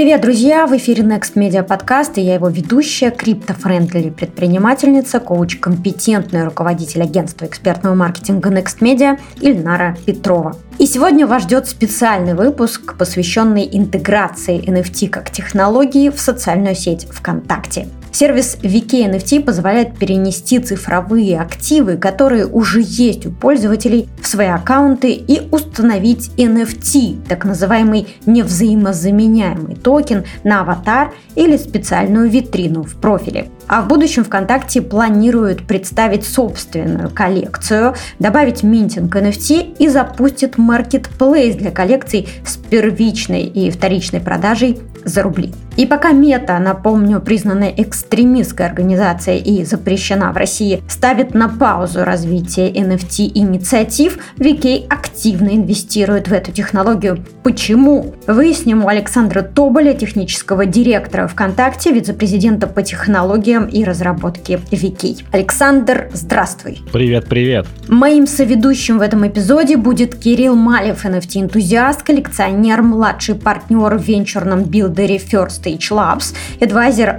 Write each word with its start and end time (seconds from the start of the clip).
Привет, 0.00 0.22
друзья! 0.22 0.66
В 0.66 0.74
эфире 0.78 1.02
Next 1.02 1.34
Media 1.34 1.62
Podcast, 1.62 2.12
и 2.14 2.22
я 2.22 2.32
его 2.32 2.48
ведущая, 2.48 3.10
crypto-friendly 3.10 4.08
предпринимательница, 4.08 5.20
коуч, 5.20 5.58
компетентный 5.58 6.44
руководитель 6.44 7.02
агентства 7.02 7.44
экспертного 7.44 7.94
маркетинга 7.94 8.48
Next 8.48 8.78
Media 8.80 9.20
Ильнара 9.42 9.94
Петрова. 10.06 10.56
И 10.78 10.86
сегодня 10.86 11.26
вас 11.26 11.42
ждет 11.42 11.68
специальный 11.68 12.32
выпуск, 12.32 12.96
посвященный 12.96 13.68
интеграции 13.70 14.66
NFT 14.66 15.10
как 15.10 15.30
технологии 15.30 16.08
в 16.08 16.18
социальную 16.18 16.76
сеть 16.76 17.06
ВКонтакте. 17.10 17.86
Сервис 18.12 18.58
VK 18.60 19.10
NFT 19.10 19.42
позволяет 19.44 19.96
перенести 19.96 20.58
цифровые 20.58 21.40
активы, 21.40 21.96
которые 21.96 22.46
уже 22.46 22.82
есть 22.84 23.24
у 23.24 23.30
пользователей, 23.30 24.08
в 24.20 24.26
свои 24.26 24.48
аккаунты 24.48 25.12
и 25.12 25.48
установить 25.50 26.30
NFT, 26.36 27.28
так 27.28 27.44
называемый 27.44 28.08
невзаимозаменяемый 28.26 29.76
токен 29.76 30.24
на 30.44 30.60
аватар 30.60 31.12
или 31.34 31.56
специальную 31.56 32.28
витрину 32.28 32.82
в 32.82 32.96
профиле. 32.96 33.48
А 33.68 33.82
в 33.82 33.88
будущем 33.88 34.24
ВКонтакте 34.24 34.82
планируют 34.82 35.66
представить 35.66 36.24
собственную 36.24 37.08
коллекцию, 37.10 37.94
добавить 38.18 38.64
минтинг 38.64 39.14
NFT 39.14 39.76
и 39.78 39.88
запустит 39.88 40.58
маркетплейс 40.58 41.54
для 41.54 41.70
коллекций 41.70 42.28
с 42.44 42.56
первичной 42.56 43.44
и 43.44 43.70
вторичной 43.70 44.20
продажей 44.20 44.80
за 45.04 45.22
рубли. 45.22 45.52
И 45.76 45.86
пока 45.86 46.12
Мета, 46.12 46.58
напомню, 46.58 47.20
признанная 47.20 47.70
экстремистской 48.00 48.66
организацией 48.66 49.40
и 49.40 49.64
запрещена 49.64 50.32
в 50.32 50.36
России, 50.36 50.82
ставит 50.88 51.34
на 51.34 51.48
паузу 51.48 52.04
развитие 52.04 52.72
NFT-инициатив, 52.72 54.18
VK 54.38 54.86
активно 54.88 55.50
инвестирует 55.50 56.28
в 56.28 56.32
эту 56.32 56.50
технологию. 56.50 57.22
Почему? 57.42 58.14
Выясним 58.26 58.84
у 58.84 58.88
Александра 58.88 59.42
Тоболя, 59.42 59.92
технического 59.92 60.64
директора 60.64 61.26
ВКонтакте, 61.26 61.92
вице-президента 61.92 62.66
по 62.66 62.82
технологиям 62.82 63.66
и 63.66 63.84
разработке 63.84 64.60
VK. 64.70 65.24
Александр, 65.32 66.08
здравствуй. 66.14 66.80
Привет, 66.92 67.26
привет. 67.26 67.66
Моим 67.88 68.26
соведущим 68.26 68.98
в 68.98 69.02
этом 69.02 69.26
эпизоде 69.26 69.76
будет 69.76 70.14
Кирилл 70.16 70.54
Малев, 70.54 71.04
NFT-энтузиаст, 71.04 72.02
коллекционер, 72.02 72.82
младший 72.82 73.34
партнер 73.34 73.96
в 73.96 74.02
венчурном 74.02 74.64
билдере 74.64 75.16
First 75.16 75.62
Stage 75.62 75.90
Labs, 75.90 76.34
адвайзер 76.60 77.18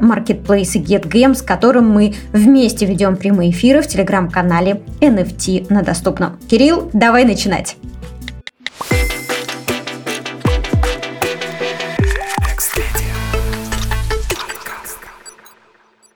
маркетплейса 0.72 0.80
GetGame, 0.80 1.34
с 1.34 1.42
которым 1.42 1.90
мы 1.90 2.16
вместе 2.32 2.86
ведем 2.86 3.16
прямые 3.16 3.52
эфиры 3.52 3.82
в 3.82 3.88
телеграм-канале 3.88 4.82
NFT 5.00 5.68
на 5.70 5.84
доступном. 5.84 6.38
Кирилл, 6.50 6.90
давай 6.94 7.26
начинать. 7.26 7.76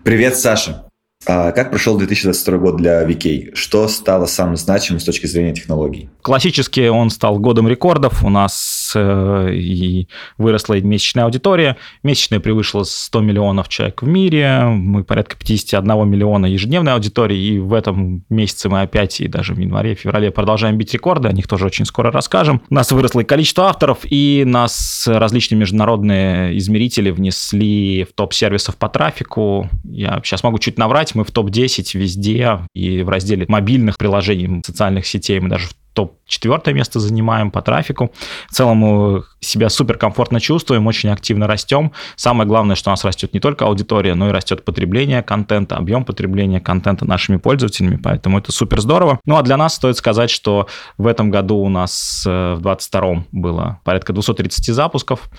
Привет, 0.04 0.38
Саша. 0.38 0.86
А 1.28 1.52
как 1.52 1.72
прошел 1.72 1.98
2022 1.98 2.58
год 2.60 2.78
для 2.78 3.04
VK? 3.04 3.56
Что 3.56 3.88
стало 3.88 4.28
самым 4.28 4.58
значимым 4.58 5.00
с 5.00 5.04
точки 5.04 5.26
зрения 5.26 5.56
технологий? 5.56 6.12
Классически 6.22 6.88
он 6.88 7.10
стал 7.10 7.40
годом 7.40 7.68
рекордов. 7.68 8.24
У 8.24 8.30
нас 8.30 8.85
и 8.96 10.08
выросла 10.38 10.80
месячная 10.82 11.26
аудитория. 11.26 11.78
Месячная 12.04 12.40
превысила 12.40 12.84
100 12.84 13.22
миллионов 13.22 13.70
человек 13.70 14.02
в 14.02 14.08
мире. 14.08 14.64
Мы 14.66 15.04
порядка 15.04 15.36
51 15.38 16.08
миллиона 16.08 16.46
ежедневной 16.46 16.94
аудитории. 16.94 17.38
И 17.38 17.60
в 17.60 17.74
этом 17.74 18.24
месяце 18.30 18.70
мы 18.70 18.82
опять, 18.82 19.20
и 19.22 19.28
даже 19.28 19.54
в 19.54 19.60
январе, 19.60 19.96
феврале 19.96 20.32
продолжаем 20.32 20.78
бить 20.78 20.94
рекорды. 20.94 21.28
О 21.28 21.32
них 21.32 21.48
тоже 21.48 21.66
очень 21.66 21.86
скоро 21.86 22.12
расскажем. 22.12 22.62
У 22.70 22.74
нас 22.74 22.92
выросло 22.92 23.22
и 23.22 23.24
количество 23.24 23.66
авторов, 23.66 24.00
и 24.04 24.44
нас 24.46 25.08
различные 25.08 25.60
международные 25.60 26.58
измерители 26.58 27.12
внесли 27.12 28.04
в 28.04 28.14
топ 28.14 28.34
сервисов 28.34 28.78
по 28.78 28.90
трафику. 28.90 29.70
Я 29.84 30.22
сейчас 30.24 30.44
могу 30.44 30.60
чуть 30.60 30.78
наврать 30.78 31.16
мы 31.16 31.24
в 31.24 31.32
топ-10 31.32 31.98
везде, 31.98 32.60
и 32.74 33.02
в 33.02 33.10
разделе 33.10 33.46
мобильных 33.48 33.98
приложений 33.98 34.62
социальных 34.66 35.06
сетей 35.06 35.40
мы 35.40 35.50
даже 35.50 35.68
в 35.68 35.74
топ-четвертое 35.96 36.74
место 36.74 37.00
занимаем 37.00 37.50
по 37.50 37.62
трафику. 37.62 38.12
В 38.50 38.54
целом 38.54 38.78
мы 38.78 39.24
себя 39.40 39.70
суперкомфортно 39.70 40.40
чувствуем, 40.40 40.86
очень 40.88 41.10
активно 41.10 41.48
растем. 41.48 41.92
Самое 42.16 42.48
главное, 42.48 42.76
что 42.76 42.90
у 42.90 42.94
нас 42.94 43.04
растет 43.06 43.34
не 43.34 43.40
только 43.40 43.66
аудитория, 43.66 44.14
но 44.14 44.30
и 44.30 44.32
растет 44.32 44.66
потребление 44.66 45.24
контента, 45.24 45.78
объем 45.78 46.04
потребления 46.04 46.60
контента 46.60 47.06
нашими 47.06 47.38
пользователями, 47.38 48.00
поэтому 48.02 48.38
это 48.38 48.52
супер 48.52 48.82
здорово. 48.82 49.20
Ну 49.26 49.38
а 49.38 49.42
для 49.42 49.58
нас 49.58 49.76
стоит 49.76 49.98
сказать, 49.98 50.30
что 50.30 50.68
в 50.98 51.08
этом 51.08 51.32
году 51.32 51.58
у 51.58 51.70
нас 51.70 52.24
э, 52.28 52.56
в 52.56 52.62
22 52.62 53.26
было 53.32 53.80
порядка 53.84 54.12
230 54.12 54.74
запусков. 54.74 55.30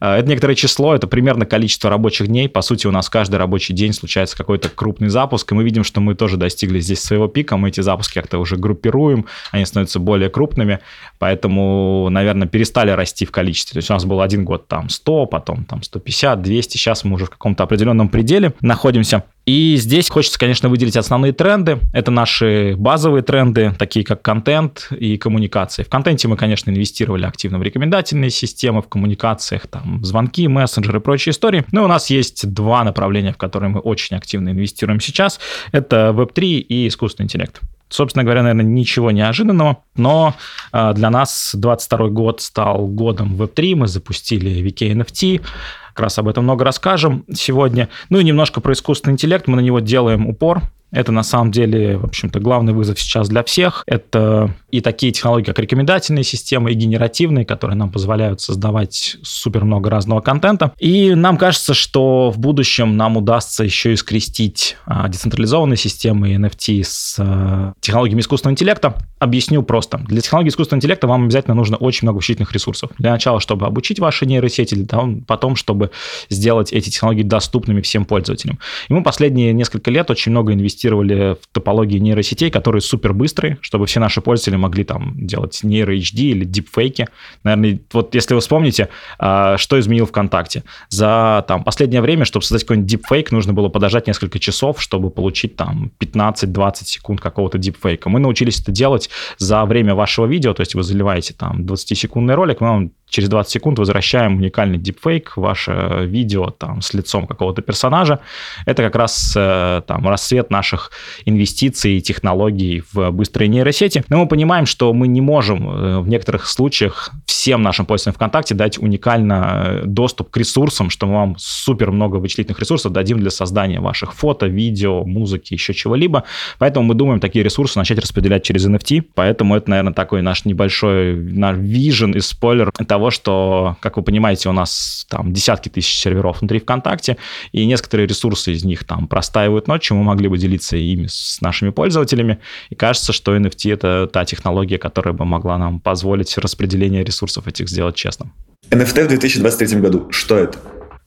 Э, 0.00 0.14
это 0.14 0.28
некоторое 0.28 0.54
число, 0.54 0.94
это 0.94 1.06
примерно 1.06 1.44
количество 1.44 1.90
рабочих 1.90 2.28
дней. 2.28 2.48
По 2.48 2.62
сути, 2.62 2.86
у 2.86 2.90
нас 2.90 3.10
каждый 3.10 3.36
рабочий 3.36 3.74
день 3.74 3.92
случается 3.92 4.36
какой-то 4.36 4.70
крупный 4.70 5.08
запуск, 5.08 5.52
и 5.52 5.54
мы 5.54 5.62
видим, 5.62 5.84
что 5.84 6.00
мы 6.00 6.14
тоже 6.14 6.38
достигли 6.38 6.80
здесь 6.80 7.00
своего 7.00 7.28
пика, 7.28 7.58
мы 7.58 7.68
эти 7.68 7.82
запуски 7.82 8.14
как-то 8.14 8.38
уже 8.38 8.56
группируем, 8.56 9.26
они 9.50 9.66
становятся 9.66 10.00
более 10.06 10.30
крупными, 10.30 10.78
поэтому, 11.18 12.08
наверное, 12.08 12.48
перестали 12.48 12.90
расти 12.92 13.26
в 13.26 13.30
количестве. 13.30 13.74
То 13.74 13.78
есть 13.78 13.90
у 13.90 13.92
нас 13.92 14.06
был 14.06 14.22
один 14.22 14.46
год 14.46 14.68
там 14.68 14.88
100, 14.88 15.26
потом 15.26 15.64
там 15.66 15.82
150, 15.82 16.40
200, 16.40 16.78
сейчас 16.78 17.04
мы 17.04 17.16
уже 17.16 17.26
в 17.26 17.30
каком-то 17.30 17.64
определенном 17.64 18.08
пределе 18.08 18.54
находимся. 18.62 19.24
И 19.46 19.76
здесь 19.76 20.10
хочется, 20.10 20.40
конечно, 20.40 20.68
выделить 20.68 20.96
основные 20.96 21.32
тренды. 21.32 21.78
Это 21.92 22.10
наши 22.10 22.74
базовые 22.76 23.22
тренды, 23.22 23.72
такие 23.78 24.04
как 24.04 24.20
контент 24.20 24.88
и 24.90 25.16
коммуникации. 25.18 25.84
В 25.84 25.88
контенте 25.88 26.26
мы, 26.26 26.36
конечно, 26.36 26.70
инвестировали 26.70 27.26
активно 27.26 27.58
в 27.58 27.62
рекомендательные 27.62 28.30
системы, 28.30 28.82
в 28.82 28.88
коммуникациях, 28.88 29.68
там, 29.68 30.04
звонки, 30.04 30.48
мессенджеры 30.48 30.98
и 30.98 31.00
прочие 31.00 31.30
истории. 31.30 31.64
Но 31.70 31.84
у 31.84 31.86
нас 31.86 32.10
есть 32.10 32.52
два 32.52 32.82
направления, 32.82 33.32
в 33.32 33.36
которые 33.36 33.70
мы 33.70 33.78
очень 33.78 34.16
активно 34.16 34.48
инвестируем 34.48 35.00
сейчас. 35.00 35.38
Это 35.70 36.12
Web3 36.12 36.44
и 36.44 36.88
искусственный 36.88 37.26
интеллект. 37.26 37.60
Собственно 37.88 38.24
говоря, 38.24 38.42
наверное, 38.42 38.64
ничего 38.64 39.12
неожиданного, 39.12 39.84
но 39.94 40.34
э, 40.72 40.92
для 40.94 41.08
нас 41.10 41.52
22 41.54 42.08
год 42.08 42.40
стал 42.40 42.86
годом 42.88 43.40
Web3, 43.40 43.76
мы 43.76 43.86
запустили 43.86 44.62
VK 44.62 44.92
NFT, 44.92 45.42
как 45.88 46.00
раз 46.00 46.18
об 46.18 46.28
этом 46.28 46.44
много 46.44 46.64
расскажем 46.64 47.24
сегодня. 47.32 47.88
Ну 48.10 48.18
и 48.18 48.24
немножко 48.24 48.60
про 48.60 48.72
искусственный 48.72 49.12
интеллект, 49.12 49.46
мы 49.46 49.56
на 49.56 49.60
него 49.60 49.78
делаем 49.78 50.26
упор, 50.26 50.62
это 50.90 51.12
на 51.12 51.22
самом 51.22 51.50
деле, 51.50 51.98
в 51.98 52.04
общем-то, 52.04 52.40
главный 52.40 52.72
вызов 52.72 53.00
сейчас 53.00 53.28
для 53.28 53.42
всех. 53.44 53.82
Это 53.86 54.54
и 54.70 54.80
такие 54.80 55.12
технологии, 55.12 55.44
как 55.44 55.58
рекомендательные 55.58 56.24
системы, 56.24 56.72
и 56.72 56.74
генеративные, 56.74 57.44
которые 57.44 57.76
нам 57.76 57.90
позволяют 57.90 58.40
создавать 58.40 59.16
супер 59.22 59.64
много 59.64 59.90
разного 59.90 60.20
контента. 60.20 60.72
И 60.78 61.14
нам 61.14 61.36
кажется, 61.36 61.74
что 61.74 62.30
в 62.30 62.38
будущем 62.38 62.96
нам 62.96 63.16
удастся 63.16 63.64
еще 63.64 63.92
и 63.92 63.96
скрестить 63.96 64.76
а, 64.86 65.08
децентрализованные 65.08 65.76
системы 65.76 66.34
NFT 66.34 66.82
с 66.82 67.16
а, 67.18 67.74
технологиями 67.80 68.20
искусственного 68.20 68.54
интеллекта. 68.54 68.96
Объясню 69.18 69.62
просто. 69.62 69.98
Для 69.98 70.20
технологий 70.20 70.48
искусственного 70.48 70.78
интеллекта 70.78 71.06
вам 71.06 71.24
обязательно 71.24 71.54
нужно 71.54 71.76
очень 71.76 72.06
много 72.06 72.16
вычислительных 72.16 72.52
ресурсов. 72.52 72.90
Для 72.98 73.12
начала, 73.12 73.40
чтобы 73.40 73.66
обучить 73.66 73.98
ваши 73.98 74.24
нейросети, 74.24 74.74
для 74.74 74.86
потом, 75.26 75.56
чтобы 75.56 75.90
сделать 76.30 76.72
эти 76.72 76.90
технологии 76.90 77.22
доступными 77.22 77.80
всем 77.80 78.04
пользователям. 78.04 78.58
И 78.88 78.92
мы 78.92 79.02
последние 79.02 79.52
несколько 79.52 79.90
лет 79.90 80.10
очень 80.10 80.32
много 80.32 80.52
инвестировали 80.52 80.85
инвестировали 80.86 81.34
в 81.34 81.46
топологии 81.52 81.98
нейросетей, 81.98 82.50
которые 82.50 82.80
супер 82.80 83.12
быстрые, 83.12 83.58
чтобы 83.60 83.86
все 83.86 84.00
наши 84.00 84.20
пользователи 84.20 84.56
могли 84.56 84.84
там 84.84 85.14
делать 85.16 85.60
нейро 85.62 85.94
HD 85.94 86.32
или 86.32 86.44
дипфейки. 86.44 87.06
Наверное, 87.42 87.80
вот 87.92 88.14
если 88.14 88.34
вы 88.34 88.40
вспомните, 88.40 88.88
а, 89.18 89.56
что 89.56 89.78
изменил 89.78 90.06
ВКонтакте. 90.06 90.62
За 90.88 91.44
там 91.48 91.64
последнее 91.64 92.00
время, 92.00 92.24
чтобы 92.24 92.44
создать 92.44 92.62
какой-нибудь 92.62 92.90
дипфейк, 92.90 93.32
нужно 93.32 93.52
было 93.52 93.68
подождать 93.68 94.06
несколько 94.06 94.38
часов, 94.38 94.80
чтобы 94.80 95.10
получить 95.10 95.56
там 95.56 95.90
15-20 95.98 96.84
секунд 96.84 97.20
какого-то 97.20 97.58
дипфейка. 97.58 98.08
Мы 98.08 98.20
научились 98.20 98.60
это 98.60 98.72
делать 98.72 99.10
за 99.38 99.64
время 99.64 99.94
вашего 99.94 100.26
видео, 100.26 100.54
то 100.54 100.60
есть 100.60 100.74
вы 100.74 100.82
заливаете 100.82 101.34
там 101.34 101.62
20-секундный 101.62 102.34
ролик, 102.34 102.60
мы 102.60 102.68
вам 102.68 102.90
через 103.08 103.28
20 103.28 103.52
секунд 103.52 103.78
возвращаем 103.78 104.36
уникальный 104.36 104.78
дипфейк, 104.78 105.36
ваше 105.36 106.06
видео 106.06 106.50
там 106.50 106.82
с 106.82 106.92
лицом 106.92 107.26
какого-то 107.26 107.62
персонажа. 107.62 108.20
Это 108.66 108.82
как 108.82 108.96
раз 108.96 109.34
э, 109.36 109.82
там 109.86 110.08
рассвет 110.08 110.50
наших 110.66 110.90
инвестиций 111.24 111.98
и 111.98 112.00
технологий 112.00 112.82
в 112.92 113.10
быстрые 113.10 113.48
нейросети. 113.48 114.04
Но 114.08 114.18
мы 114.18 114.26
понимаем, 114.26 114.66
что 114.66 114.92
мы 114.92 115.06
не 115.06 115.20
можем 115.20 115.68
э, 115.68 116.00
в 116.00 116.08
некоторых 116.08 116.48
случаях 116.48 117.12
всем 117.26 117.62
нашим 117.62 117.86
пользователям 117.86 118.14
ВКонтакте 118.14 118.54
дать 118.54 118.78
уникально 118.78 119.62
э, 119.64 119.82
доступ 119.84 120.30
к 120.30 120.36
ресурсам, 120.36 120.90
что 120.90 121.06
мы 121.06 121.12
вам 121.12 121.36
супер 121.38 121.92
много 121.92 122.16
вычислительных 122.16 122.58
ресурсов 122.58 122.92
дадим 122.92 123.20
для 123.20 123.30
создания 123.30 123.80
ваших 123.80 124.12
фото, 124.12 124.46
видео, 124.46 125.04
музыки, 125.04 125.54
еще 125.54 125.72
чего-либо. 125.72 126.24
Поэтому 126.58 126.86
мы 126.86 126.94
думаем 126.94 127.20
такие 127.20 127.44
ресурсы 127.44 127.78
начать 127.78 127.98
распределять 127.98 128.42
через 128.42 128.66
NFT. 128.66 129.04
Поэтому 129.14 129.54
это, 129.54 129.70
наверное, 129.70 129.92
такой 129.92 130.22
наш 130.22 130.44
небольшой 130.44 131.14
наш 131.14 131.56
вижен 131.56 132.12
и 132.12 132.20
спойлер 132.20 132.72
того, 132.72 133.10
что, 133.10 133.76
как 133.80 133.96
вы 133.96 134.02
понимаете, 134.02 134.48
у 134.48 134.52
нас 134.52 135.06
там 135.08 135.32
десятки 135.32 135.68
тысяч 135.68 135.94
серверов 135.94 136.40
внутри 136.40 136.58
ВКонтакте, 136.58 137.16
и 137.52 137.64
некоторые 137.66 138.08
ресурсы 138.08 138.52
из 138.52 138.64
них 138.64 138.84
там 138.84 139.06
простаивают 139.06 139.68
ночью, 139.68 139.96
мы 139.96 140.02
могли 140.02 140.28
бы 140.28 140.38
делиться 140.56 140.76
ими 140.76 141.06
с 141.06 141.40
нашими 141.40 141.70
пользователями, 141.70 142.38
и 142.70 142.74
кажется, 142.74 143.12
что 143.12 143.36
NFT— 143.36 143.72
это 143.74 144.08
та 144.12 144.24
технология, 144.24 144.78
которая 144.78 145.14
бы 145.14 145.24
могла 145.24 145.58
нам 145.58 145.80
позволить 145.80 146.36
распределение 146.38 147.04
ресурсов 147.04 147.46
этих 147.46 147.68
сделать 147.68 147.94
честным. 147.94 148.32
NFT 148.70 149.04
в 149.04 149.08
2023 149.08 149.80
году, 149.80 150.08
что 150.10 150.36
это? 150.36 150.58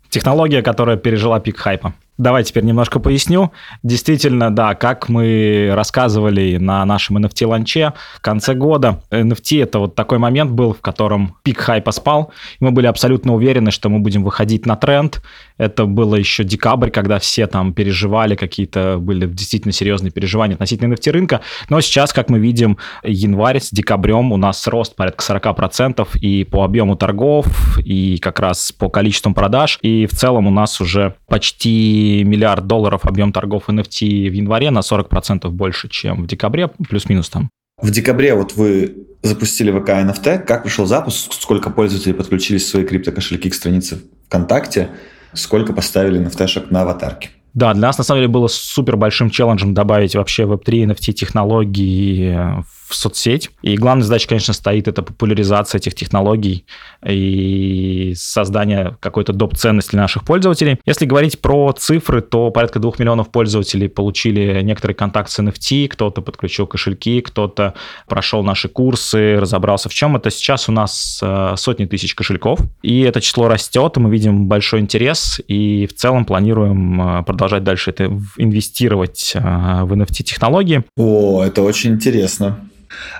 Технология, 0.09 0.61
которая 0.61 0.97
пережила 0.97 1.39
пик 1.39 1.57
хайпа. 1.57 1.93
Давай 2.19 2.43
теперь 2.43 2.65
немножко 2.65 2.99
поясню. 2.99 3.53
Действительно, 3.81 4.53
да, 4.53 4.75
как 4.75 5.07
мы 5.07 5.71
рассказывали 5.73 6.57
на 6.57 6.83
нашем 6.83 7.17
NFT-ланче 7.17 7.93
в 8.17 8.19
конце 8.19 8.55
года, 8.55 9.01
NFT— 9.09 9.63
это 9.63 9.79
вот 9.79 9.95
такой 9.95 10.17
момент 10.17 10.51
был, 10.51 10.73
в 10.73 10.81
котором 10.81 11.37
пик 11.43 11.59
хайпа 11.59 11.93
спал, 11.93 12.33
и 12.59 12.65
мы 12.65 12.71
были 12.71 12.87
абсолютно 12.87 13.33
уверены, 13.33 13.71
что 13.71 13.87
мы 13.87 13.99
будем 13.99 14.25
выходить 14.25 14.65
на 14.65 14.75
тренд. 14.75 15.23
Это 15.57 15.85
было 15.85 16.15
еще 16.15 16.43
декабрь, 16.43 16.89
когда 16.89 17.19
все 17.19 17.47
там 17.47 17.73
переживали, 17.73 18.35
какие-то 18.35 18.97
были 18.99 19.25
действительно 19.25 19.71
серьезные 19.71 20.11
переживания 20.11 20.55
относительно 20.55 20.93
NFT-рынка. 20.93 21.39
Но 21.69 21.79
сейчас, 21.79 22.11
как 22.11 22.29
мы 22.29 22.39
видим, 22.39 22.77
январь 23.01 23.61
с 23.61 23.71
декабрем 23.71 24.33
у 24.33 24.37
нас 24.37 24.67
рост 24.67 24.97
порядка 24.97 25.23
40% 25.23 26.05
и 26.19 26.43
по 26.43 26.65
объему 26.65 26.97
торгов, 26.97 27.47
и 27.79 28.17
как 28.17 28.41
раз 28.41 28.73
по 28.73 28.89
количеству 28.89 29.33
продаж. 29.33 29.79
И 29.81 30.05
в 30.05 30.11
целом 30.11 30.47
у 30.47 30.51
нас 30.51 30.81
уже 30.81 31.15
почти 31.29 32.08
миллиард 32.23 32.67
долларов 32.67 33.05
объем 33.05 33.31
торгов 33.31 33.69
NFT 33.69 34.29
в 34.29 34.33
январе 34.33 34.71
на 34.71 34.79
40% 34.79 35.49
больше, 35.49 35.89
чем 35.89 36.23
в 36.23 36.27
декабре, 36.27 36.69
плюс-минус 36.89 37.29
там. 37.29 37.49
В 37.81 37.91
декабре 37.91 38.33
вот 38.33 38.55
вы 38.55 39.07
запустили 39.23 39.71
ВК 39.71 39.89
NFT. 39.89 40.39
Как 40.39 40.63
пришел 40.63 40.85
запуск? 40.85 41.33
Сколько 41.33 41.69
пользователей 41.69 42.13
подключились 42.13 42.67
свои 42.67 42.83
криптокошельки 42.83 43.49
к 43.49 43.53
странице 43.53 43.99
ВКонтакте? 44.27 44.89
Сколько 45.33 45.73
поставили 45.73 46.19
NFT-шек 46.21 46.67
на 46.71 46.81
аватарке? 46.81 47.29
Да, 47.53 47.73
для 47.73 47.87
нас 47.87 47.97
на 47.97 48.03
самом 48.03 48.19
деле 48.19 48.31
было 48.31 48.47
супер 48.47 48.95
большим 48.95 49.29
челленджем 49.29 49.73
добавить 49.73 50.15
вообще 50.15 50.43
Web3 50.43 50.91
NFT 50.91 51.13
технологии 51.13 52.35
в 52.35 52.78
в 52.89 52.95
соцсеть. 52.95 53.51
И 53.61 53.77
главная 53.77 54.03
задача, 54.03 54.27
конечно, 54.27 54.53
стоит 54.53 54.87
это 54.87 55.03
популяризация 55.03 55.77
этих 55.77 55.93
технологий 55.93 56.65
и 57.05 58.13
создание 58.15 58.97
какой-то 58.99 59.31
доп. 59.31 59.55
ценности 59.55 59.91
для 59.91 60.01
наших 60.01 60.25
пользователей. 60.25 60.79
Если 60.85 61.05
говорить 61.05 61.39
про 61.39 61.71
цифры, 61.71 62.21
то 62.21 62.49
порядка 62.49 62.79
двух 62.79 62.97
миллионов 62.99 63.29
пользователей 63.29 63.89
получили 63.89 64.61
некоторый 64.61 64.93
контакт 64.93 65.29
с 65.29 65.39
NFT, 65.39 65.87
кто-то 65.89 66.21
подключил 66.21 66.65
кошельки, 66.65 67.21
кто-то 67.21 67.75
прошел 68.07 68.43
наши 68.43 68.69
курсы, 68.69 69.39
разобрался 69.39 69.89
в 69.89 69.93
чем 69.93 70.15
это. 70.15 70.31
Сейчас 70.31 70.67
у 70.67 70.71
нас 70.71 71.19
э, 71.21 71.53
сотни 71.57 71.85
тысяч 71.85 72.15
кошельков, 72.15 72.59
и 72.81 73.01
это 73.01 73.21
число 73.21 73.47
растет, 73.47 73.97
мы 73.97 74.09
видим 74.09 74.47
большой 74.47 74.79
интерес, 74.79 75.39
и 75.47 75.85
в 75.85 75.95
целом 75.95 76.25
планируем 76.25 77.01
э, 77.19 77.23
продолжать 77.23 77.63
дальше 77.63 77.91
это 77.91 78.05
инвестировать 78.37 79.33
э, 79.35 79.39
в 79.39 79.93
NFT-технологии. 79.93 80.83
О, 80.97 81.43
это 81.43 81.61
очень 81.61 81.91
интересно. 81.91 82.59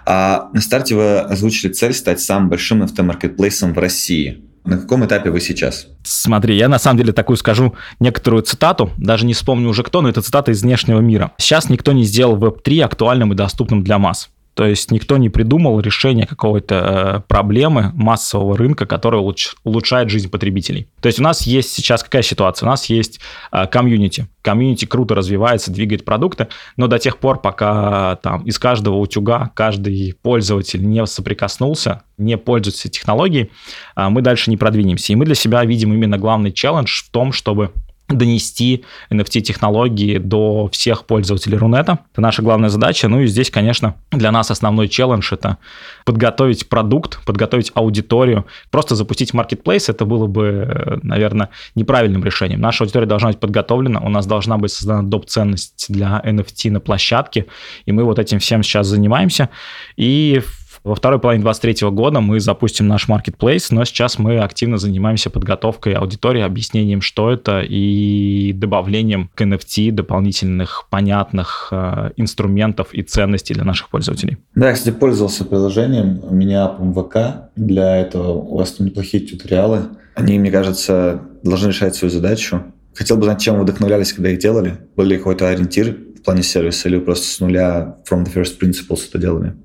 А 0.05 0.49
на 0.53 0.61
старте 0.61 0.95
вы 0.95 1.19
озвучили 1.19 1.71
цель 1.71 1.93
стать 1.93 2.19
самым 2.19 2.49
большим 2.49 2.83
NFT-маркетплейсом 2.83 3.73
в 3.73 3.77
России. 3.77 4.43
На 4.65 4.77
каком 4.77 5.05
этапе 5.05 5.29
вы 5.29 5.39
сейчас? 5.39 5.87
Смотри, 6.03 6.57
я 6.57 6.67
на 6.67 6.79
самом 6.79 6.97
деле 6.99 7.13
такую 7.13 7.37
скажу 7.37 7.75
некоторую 7.99 8.43
цитату, 8.43 8.91
даже 8.97 9.25
не 9.25 9.33
вспомню 9.33 9.69
уже 9.69 9.83
кто, 9.83 10.01
но 10.01 10.09
это 10.09 10.21
цитата 10.21 10.51
из 10.51 10.61
внешнего 10.61 10.99
мира. 10.99 11.31
Сейчас 11.37 11.69
никто 11.69 11.91
не 11.91 12.03
сделал 12.03 12.37
Web3 12.37 12.81
актуальным 12.81 13.33
и 13.33 13.35
доступным 13.35 13.83
для 13.83 13.97
масс. 13.97 14.29
То 14.59 14.65
есть 14.65 14.91
никто 14.91 15.15
не 15.15 15.29
придумал 15.29 15.79
решение 15.79 16.27
какой-то 16.27 16.75
э, 16.75 17.21
проблемы 17.29 17.91
массового 17.93 18.57
рынка, 18.57 18.85
которая 18.85 19.21
улучшает 19.21 20.09
жизнь 20.09 20.29
потребителей. 20.29 20.89
То 20.99 21.07
есть 21.07 21.17
у 21.17 21.23
нас 21.23 21.43
есть 21.43 21.71
сейчас 21.71 22.03
какая 22.03 22.23
ситуация? 22.23 22.67
У 22.67 22.69
нас 22.69 22.87
есть 22.87 23.21
э, 23.53 23.67
комьюнити. 23.67 24.27
Комьюнити 24.41 24.83
круто 24.83 25.15
развивается, 25.15 25.71
двигает 25.71 26.03
продукты, 26.03 26.49
но 26.75 26.87
до 26.87 26.99
тех 26.99 27.19
пор, 27.19 27.39
пока 27.39 28.17
там 28.17 28.41
из 28.41 28.59
каждого 28.59 28.97
утюга 28.97 29.49
каждый 29.53 30.13
пользователь 30.21 30.85
не 30.85 31.05
соприкоснулся, 31.07 32.01
не 32.17 32.37
пользуется 32.37 32.89
технологией, 32.89 33.51
э, 33.95 34.09
мы 34.09 34.21
дальше 34.21 34.51
не 34.51 34.57
продвинемся. 34.57 35.13
И 35.13 35.15
мы 35.15 35.23
для 35.23 35.35
себя 35.35 35.63
видим 35.63 35.93
именно 35.93 36.17
главный 36.17 36.51
челлендж 36.51 37.05
в 37.05 37.11
том, 37.11 37.31
чтобы 37.31 37.71
донести 38.09 38.83
NFT-технологии 39.11 40.17
до 40.17 40.67
всех 40.71 41.05
пользователей 41.05 41.57
Рунета. 41.57 41.99
Это 42.11 42.21
наша 42.21 42.41
главная 42.41 42.69
задача. 42.69 43.07
Ну 43.07 43.21
и 43.21 43.27
здесь, 43.27 43.51
конечно, 43.51 43.95
для 44.11 44.31
нас 44.31 44.51
основной 44.51 44.87
челлендж– 44.87 45.29
это 45.31 45.57
подготовить 46.05 46.67
продукт, 46.69 47.23
подготовить 47.25 47.71
аудиторию. 47.75 48.45
Просто 48.71 48.95
запустить 48.95 49.33
маркетплейс– 49.33 49.89
это 49.89 50.05
было 50.05 50.27
бы, 50.27 50.99
наверное, 51.03 51.49
неправильным 51.75 52.23
решением. 52.23 52.61
Наша 52.61 52.83
аудитория 52.83 53.05
должна 53.05 53.29
быть 53.29 53.39
подготовлена, 53.39 53.99
у 53.99 54.09
нас 54.09 54.25
должна 54.25 54.57
быть 54.57 54.71
создана 54.71 55.03
доп-ценность 55.03 55.85
для 55.89 56.21
NFT 56.25 56.71
на 56.71 56.79
площадке, 56.79 57.45
и 57.85 57.91
мы 57.91 58.03
вот 58.03 58.19
этим 58.19 58.39
всем 58.39 58.63
сейчас 58.63 58.87
занимаемся. 58.87 59.49
И 59.97 60.41
во 60.83 60.95
второй 60.95 61.19
половине 61.19 61.43
2023 61.43 61.89
года 61.89 62.19
мы 62.21 62.39
запустим 62.39 62.87
наш 62.87 63.07
marketplace, 63.09 63.67
но 63.71 63.83
сейчас 63.85 64.19
мы 64.19 64.39
активно 64.39 64.77
занимаемся 64.77 65.29
подготовкой 65.29 65.93
аудитории, 65.93 66.41
объяснением, 66.41 67.01
что 67.01 67.31
это, 67.31 67.61
и 67.61 68.53
добавлением 68.53 69.29
к 69.35 69.41
NFT 69.41 69.91
дополнительных 69.91 70.85
понятных 70.89 71.69
э, 71.71 72.11
инструментов 72.17 72.93
и 72.93 73.01
ценностей 73.01 73.53
для 73.53 73.63
наших 73.63 73.89
пользователей. 73.89 74.37
Да, 74.55 74.69
я, 74.69 74.73
кстати, 74.73 74.95
пользовался 74.95 75.45
приложением, 75.45 76.21
меня 76.31 76.67
ВК, 76.67 77.49
для 77.55 77.97
этого 77.97 78.33
у 78.33 78.57
вас 78.57 78.79
неплохие 78.79 79.25
туториалы. 79.25 79.81
Они, 80.15 80.39
мне 80.39 80.51
кажется, 80.51 81.21
должны 81.43 81.69
решать 81.69 81.95
свою 81.95 82.11
задачу. 82.11 82.63
Хотел 82.93 83.17
бы 83.17 83.23
знать, 83.23 83.41
чем 83.41 83.55
вы 83.55 83.63
вдохновлялись, 83.63 84.13
когда 84.13 84.29
их 84.29 84.39
делали? 84.39 84.77
Был 84.95 85.05
ли 85.05 85.17
какой-то 85.17 85.47
ориентир 85.49 85.95
в 86.19 86.23
плане 86.23 86.43
сервиса 86.43 86.89
или 86.89 86.99
просто 86.99 87.27
с 87.27 87.39
нуля 87.39 87.97
from 88.09 88.25
the 88.25 88.33
first 88.33 88.59
principles 88.59 89.07
это 89.07 89.19
делали? 89.19 89.55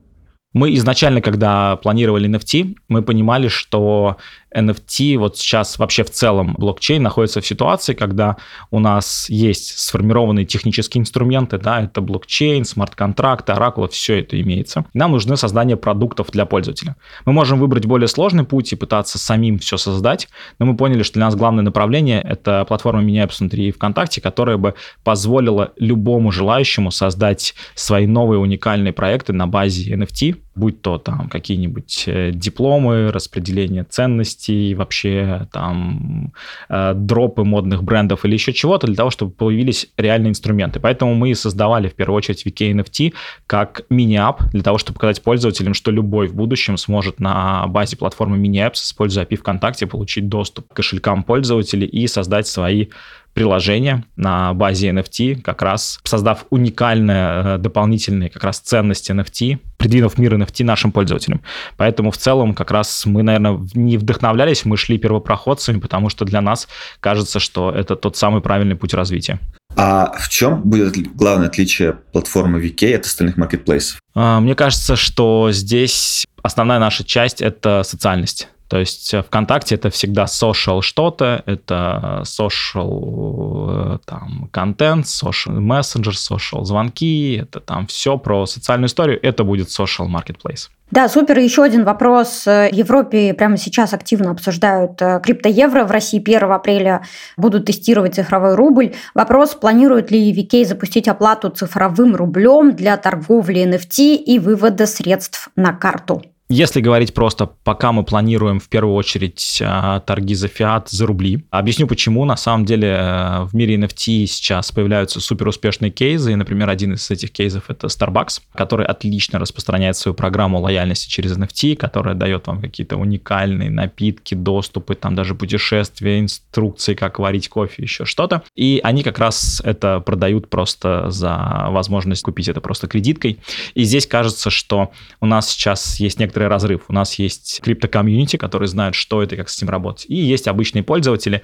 Мы 0.55 0.75
изначально, 0.77 1.21
когда 1.21 1.77
планировали 1.77 2.31
NFT, 2.31 2.77
мы 2.89 3.03
понимали, 3.03 3.49
что 3.49 4.17
NFT 4.57 5.19
вот 5.19 5.37
сейчас 5.37 5.79
вообще 5.79 6.05
в 6.05 6.11
целом 6.11 6.55
блокчейн 6.57 7.03
находится 7.03 7.41
в 7.41 7.47
ситуации, 7.47 7.93
когда 7.93 8.37
у 8.71 8.79
нас 8.79 9.29
есть 9.29 9.79
сформированные 9.79 10.47
технические 10.47 11.03
инструменты, 11.03 11.59
да, 11.59 11.83
это 11.83 12.01
блокчейн, 12.01 12.65
смарт-контракты, 12.65 13.53
оракулы, 13.53 13.89
все 13.89 14.21
это 14.21 14.41
имеется. 14.41 14.85
нам 14.95 15.11
нужно 15.11 15.35
создание 15.35 15.77
продуктов 15.77 16.31
для 16.31 16.47
пользователя. 16.47 16.95
Мы 17.25 17.33
можем 17.33 17.59
выбрать 17.59 17.87
более 17.87 18.07
сложный 18.07 18.45
путь 18.45 18.73
и 18.73 18.77
пытаться 18.77 19.19
самим 19.19 19.59
все 19.59 19.77
создать, 19.77 20.29
но 20.61 20.67
мы 20.67 20.77
поняли, 20.77 21.03
что 21.03 21.15
для 21.15 21.25
нас 21.25 21.35
главное 21.35 21.65
направление— 21.65 22.21
это 22.25 22.65
платформа 22.67 23.03
MiniApps 23.03 23.41
внутри 23.41 23.73
ВКонтакте, 23.73 24.21
которая 24.21 24.57
бы 24.57 24.75
позволила 25.03 25.73
любому 25.77 26.31
желающему 26.31 26.93
создать 26.93 27.55
свои 27.75 28.07
новые 28.07 28.39
уникальные 28.39 28.93
проекты 28.93 29.33
на 29.33 29.49
базе 29.49 29.95
NFT, 29.95 30.44
будь 30.55 30.83
то 30.83 30.99
там 30.99 31.29
какие-нибудь 31.29 32.05
э, 32.07 32.31
дипломы, 32.33 33.11
распределение 33.11 33.85
ценностей, 33.85 34.75
вообще 34.75 35.49
там 35.53 36.33
э, 36.69 36.93
дропы 36.95 37.45
модных 37.45 37.83
брендов 37.83 38.25
или 38.25 38.35
еще 38.35 38.53
чего-то 38.53 38.87
для 38.87 38.97
того, 38.97 39.11
чтобы 39.11 39.33
появились 39.33 39.89
реальные 39.97 40.31
инструменты. 40.31 40.81
Поэтому 40.81 41.15
мы 41.15 41.35
создавали 41.35 41.89
в 41.89 41.95
первую 41.95 42.17
очередь 42.17 42.47
VK 42.47 42.73
NFT 42.73 43.15
как 43.47 43.83
мини-ап 43.91 44.45
для 44.53 44.63
того, 44.63 44.79
чтобы 44.79 44.95
показать 44.95 45.23
пользователям, 45.23 45.75
что 45.75 45.91
любой 45.91 46.29
в 46.29 46.35
будущем 46.35 46.77
сможет 46.77 47.21
на 47.21 47.67
базе 47.67 47.97
платформы 47.97 48.39
мини-апps, 48.39 48.75
используя 48.75 49.25
API 49.25 49.37
ВКонтакте, 49.37 49.87
получить 49.87 50.29
доступ 50.29 50.69
к 50.69 50.77
кошелькам 50.77 51.25
пользователей 51.25 51.87
и 51.87 52.07
создать 52.07 52.47
свои 52.47 52.87
приложение 53.35 54.05
на 54.17 54.55
базе 54.55 54.91
NFT, 54.91 55.43
как 55.43 55.63
раз 55.63 55.99
создав 56.05 56.47
уникальные 56.51 57.27
э, 57.45 57.59
дополнительные 57.59 58.31
как 58.31 58.45
раз 58.45 58.61
ценности 58.61 59.13
NFT, 59.13 59.59
придвинув 59.77 60.17
мир 60.19 60.35
NFT 60.35 60.65
нашим 60.65 60.93
пользователям. 60.93 61.43
Поэтому 61.77 62.11
в 62.11 62.17
целом 62.17 62.55
как 62.55 62.71
раз 62.71 63.05
мы, 63.07 63.23
наверное, 63.23 63.61
не 63.75 63.99
вдохновлялись, 63.99 64.65
мы 64.65 64.77
шли 64.77 64.99
первопроходцами, 64.99 65.81
потому 65.81 66.09
что 66.09 66.25
для 66.25 66.41
нас 66.41 66.69
кажется, 67.01 67.41
что 67.41 67.71
это 67.71 67.97
тот 67.97 68.17
самый 68.17 68.41
правильный 68.41 68.77
путь 68.77 68.95
развития. 68.95 69.41
А 69.77 70.13
в 70.17 70.29
чем 70.29 70.63
будет 70.63 70.97
главное 71.17 71.49
отличие 71.49 71.95
платформы 72.13 72.61
VK 72.61 72.95
от 72.95 73.07
остальных 73.07 73.37
маркетплейсов? 73.37 73.99
А, 74.15 74.41
мне 74.41 74.55
кажется, 74.55 74.95
что 74.95 75.51
здесь 75.51 76.25
основная 76.43 76.79
наша 76.79 77.05
часть— 77.05 77.43
это 77.43 77.83
социальность. 77.83 78.49
То 78.75 78.81
есть 78.81 79.15
э, 79.15 79.23
ВКонтакте 79.23 79.77
это 79.77 79.89
всегда 79.89 80.25
social 80.25 80.83
что-то, 80.83 81.45
это 81.47 82.25
social 82.25 83.95
э, 83.95 83.99
там 84.05 84.49
контент, 84.51 85.07
social 85.07 85.61
messenger, 85.61 86.11
social 86.11 86.65
звонки, 86.65 87.37
это 87.41 87.61
там 87.61 87.87
все 87.87 88.19
про 88.19 88.47
социальную 88.47 88.89
историю, 88.89 89.21
это 89.23 89.45
будет 89.45 89.69
social 89.69 90.09
marketplace. 90.09 90.71
Да, 90.91 91.09
супер. 91.09 91.39
Еще 91.39 91.63
один 91.63 91.85
вопрос. 91.85 92.47
В 92.47 92.69
Европе 92.73 93.33
прямо 93.33 93.59
сейчас 93.59 93.95
активно 93.95 94.33
обсуждают 94.33 95.01
э, 95.01 95.21
криптоевро. 95.23 95.85
В 95.85 95.93
России 95.93 96.21
1 96.21 96.51
апреля 96.51 97.03
будут 97.37 97.67
тестировать 97.67 98.17
цифровой 98.17 98.57
рубль. 98.57 98.93
Вопрос, 99.15 99.55
планирует 99.55 100.11
ли 100.11 100.33
VK 100.33 100.65
запустить 100.65 101.07
оплату 101.07 101.51
цифровым 101.51 102.17
рублем 102.17 102.75
для 102.75 102.97
торговли 102.97 103.65
NFT 103.65 104.17
и 104.17 104.41
вывода 104.41 104.89
средств 104.89 105.49
на 105.55 105.73
карту? 105.73 106.25
Если 106.51 106.83
говорить 106.83 107.15
просто, 107.15 107.47
пока 107.47 107.91
мы 107.93 108.05
планируем 108.05 108.61
в 108.61 108.69
первую 108.69 108.95
очередь 108.97 109.63
а, 109.65 110.01
торги 110.01 110.35
за 110.35 110.49
фиат, 110.49 110.91
за 110.91 111.07
рубли. 111.07 111.43
Объясню 111.51 111.87
почему. 111.87 112.27
На 112.27 112.37
самом 112.37 112.67
деле 112.67 112.89
э, 112.89 113.45
в 113.45 113.55
мире 113.55 113.77
NFT 113.77 114.27
сейчас 114.27 114.71
появляются 114.71 115.21
супер 115.21 115.49
успешные 115.49 115.91
кейзы. 115.91 116.33
И, 116.33 116.35
например, 116.35 116.69
один 116.69 116.93
из 116.93 117.11
этих 117.11 117.33
кейсов 117.33 117.71
это 117.71 117.87
Starbucks, 117.87 118.43
который 118.55 118.85
отлично 118.85 119.39
распространяет 119.39 119.97
свою 119.97 120.15
программу 120.15 120.61
лояльности 120.61 121.09
через 121.09 121.37
NFT, 121.39 121.77
которая 121.77 122.15
дает 122.15 122.47
вам 122.47 122.61
какие-то 122.61 122.99
уникальные 122.99 123.71
напитки, 123.71 124.35
доступы, 124.35 124.97
там 124.97 125.15
даже 125.15 125.35
путешествия, 125.35 126.21
инструкции, 126.21 126.93
как 126.93 127.19
варить 127.19 127.49
кофе, 127.49 127.83
еще 127.83 128.05
что-то. 128.05 128.43
И 128.55 128.81
они 128.85 129.03
как 129.03 129.19
раз 129.19 129.63
это 129.65 130.01
продают 130.01 130.51
просто 130.51 131.11
за 131.11 131.69
возможность 131.71 132.23
купить 132.23 132.49
это 132.49 132.61
просто 132.61 132.87
кредиткой. 132.87 133.39
И 133.73 133.85
здесь 133.85 134.07
кажется, 134.07 134.51
что 134.51 134.93
у 135.23 135.27
нас 135.27 135.49
сейчас 135.49 135.99
есть 136.01 136.19
некоторые 136.19 136.34
некоторый 136.35 136.49
разрыв. 136.49 136.83
У 136.89 136.93
нас 136.93 137.15
есть 137.15 137.61
крипто-комьюнити, 137.63 138.37
которые 138.37 138.69
знают, 138.69 138.97
что 138.97 139.23
это 139.23 139.37
и 139.37 139.39
как 139.39 139.49
с 139.49 139.57
этим 139.57 139.71
работать. 139.71 140.07
И 140.09 140.17
есть 140.17 140.49
обычные 140.49 140.83
пользователи, 140.83 141.43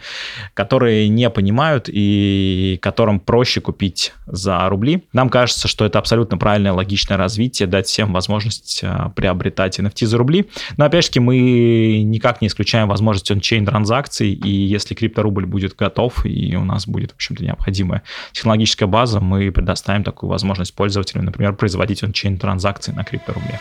которые 0.54 1.08
не 1.08 1.30
понимают 1.30 1.88
и 1.88 2.78
которым 2.82 3.20
проще 3.20 3.60
купить 3.60 4.12
за 4.26 4.68
рубли. 4.68 5.04
Нам 5.12 5.28
кажется, 5.28 5.68
что 5.68 5.84
это 5.84 5.98
абсолютно 5.98 6.38
правильное, 6.38 6.72
логичное 6.72 7.16
развитие, 7.16 7.68
дать 7.68 7.86
всем 7.86 8.12
возможность 8.12 8.80
а, 8.82 9.10
приобретать 9.10 9.78
NFT 9.78 10.06
за 10.06 10.18
рубли. 10.18 10.48
Но 10.76 10.84
опять 10.84 11.04
же, 11.04 11.20
мы 11.20 12.02
никак 12.02 12.42
не 12.42 12.48
исключаем 12.48 12.88
возможность 12.88 13.30
он-чейн 13.30 13.64
транзакций, 13.64 14.32
и 14.32 14.50
если 14.50 14.94
крипторубль 14.94 15.46
будет 15.46 15.76
готов, 15.76 16.26
и 16.26 16.56
у 16.56 16.64
нас 16.64 16.88
будет, 16.88 17.12
в 17.12 17.14
общем-то, 17.14 17.44
необходимая 17.44 18.02
технологическая 18.32 18.86
база, 18.86 19.20
мы 19.20 19.52
предоставим 19.52 20.02
такую 20.02 20.30
возможность 20.30 20.74
пользователям, 20.74 21.24
например, 21.24 21.54
производить 21.54 22.02
он-чейн 22.02 22.38
транзакции 22.38 22.92
на 22.92 23.04
крипторубле. 23.04 23.60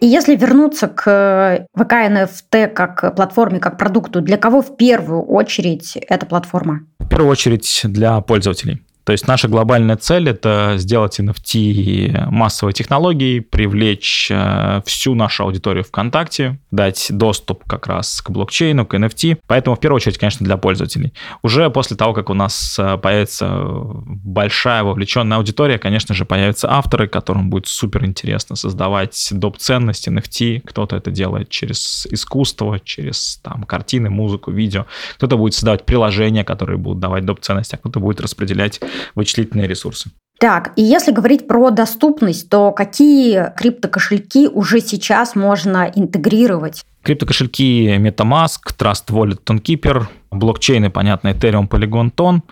И 0.00 0.06
если 0.06 0.36
вернуться 0.36 0.86
к 0.88 1.66
ВК 1.74 1.92
NFT 1.92 2.68
как 2.68 3.16
платформе, 3.16 3.58
как 3.58 3.78
продукту, 3.78 4.20
для 4.20 4.36
кого 4.36 4.62
в 4.62 4.76
первую 4.76 5.22
очередь 5.22 5.96
эта 5.96 6.24
платформа? 6.24 6.80
В 7.00 7.08
первую 7.08 7.30
очередь 7.30 7.80
для 7.84 8.20
пользователей. 8.20 8.82
То 9.08 9.12
есть 9.12 9.26
наша 9.26 9.48
глобальная 9.48 9.96
цель– 9.96 10.28
это 10.28 10.74
сделать 10.76 11.18
NFT 11.18 12.28
массовой 12.28 12.74
технологией, 12.74 13.40
привлечь 13.40 14.28
э, 14.30 14.82
всю 14.84 15.14
нашу 15.14 15.44
аудиторию 15.44 15.82
ВКонтакте, 15.84 16.58
дать 16.70 17.06
доступ 17.08 17.64
как 17.64 17.86
раз 17.86 18.20
к 18.20 18.28
блокчейну, 18.28 18.84
к 18.84 18.92
NFT. 18.92 19.38
Поэтому 19.46 19.76
в 19.76 19.80
первую 19.80 19.96
очередь, 19.96 20.18
конечно, 20.18 20.44
для 20.44 20.58
пользователей. 20.58 21.14
Уже 21.40 21.70
после 21.70 21.96
того, 21.96 22.12
как 22.12 22.28
у 22.28 22.34
нас 22.34 22.78
э, 22.78 22.98
появится 22.98 23.48
большая 23.64 24.82
вовлеченная 24.82 25.38
аудитория, 25.38 25.78
конечно 25.78 26.14
же, 26.14 26.26
появятся 26.26 26.70
авторы, 26.70 27.08
которым 27.08 27.48
будет 27.48 27.66
супер 27.66 28.04
интересно 28.04 28.56
создавать 28.56 29.28
доп. 29.30 29.56
ценности 29.56 30.10
NFT. 30.10 30.60
Кто-то 30.66 30.96
это 30.96 31.10
делает 31.10 31.48
через 31.48 32.06
искусство, 32.10 32.78
через 32.78 33.38
там, 33.42 33.62
картины, 33.62 34.10
музыку, 34.10 34.50
видео. 34.50 34.84
Кто-то 35.14 35.38
будет 35.38 35.54
создавать 35.54 35.86
приложения, 35.86 36.44
которые 36.44 36.76
будут 36.76 37.00
давать 37.00 37.24
доп. 37.24 37.40
ценности, 37.40 37.74
а 37.74 37.78
кто-то 37.78 38.00
будет 38.00 38.20
распределять 38.20 38.82
вычислительные 39.14 39.66
ресурсы. 39.66 40.10
Так, 40.38 40.72
и 40.76 40.82
если 40.82 41.10
говорить 41.10 41.48
про 41.48 41.70
доступность, 41.70 42.48
то 42.48 42.70
какие 42.70 43.52
криптокошельки 43.56 44.46
уже 44.46 44.80
сейчас 44.80 45.34
можно 45.34 45.90
интегрировать? 45.92 46.84
Криптокошельки 47.02 47.96
MetaMask, 47.96 48.60
Trust 48.78 49.08
Wallet, 49.08 49.40
TonKeeper, 49.44 50.06
блокчейны, 50.30 50.90
понятно, 50.90 51.28
Ethereum, 51.28 51.68
Polygon, 51.68 52.12
Ton. 52.14 52.42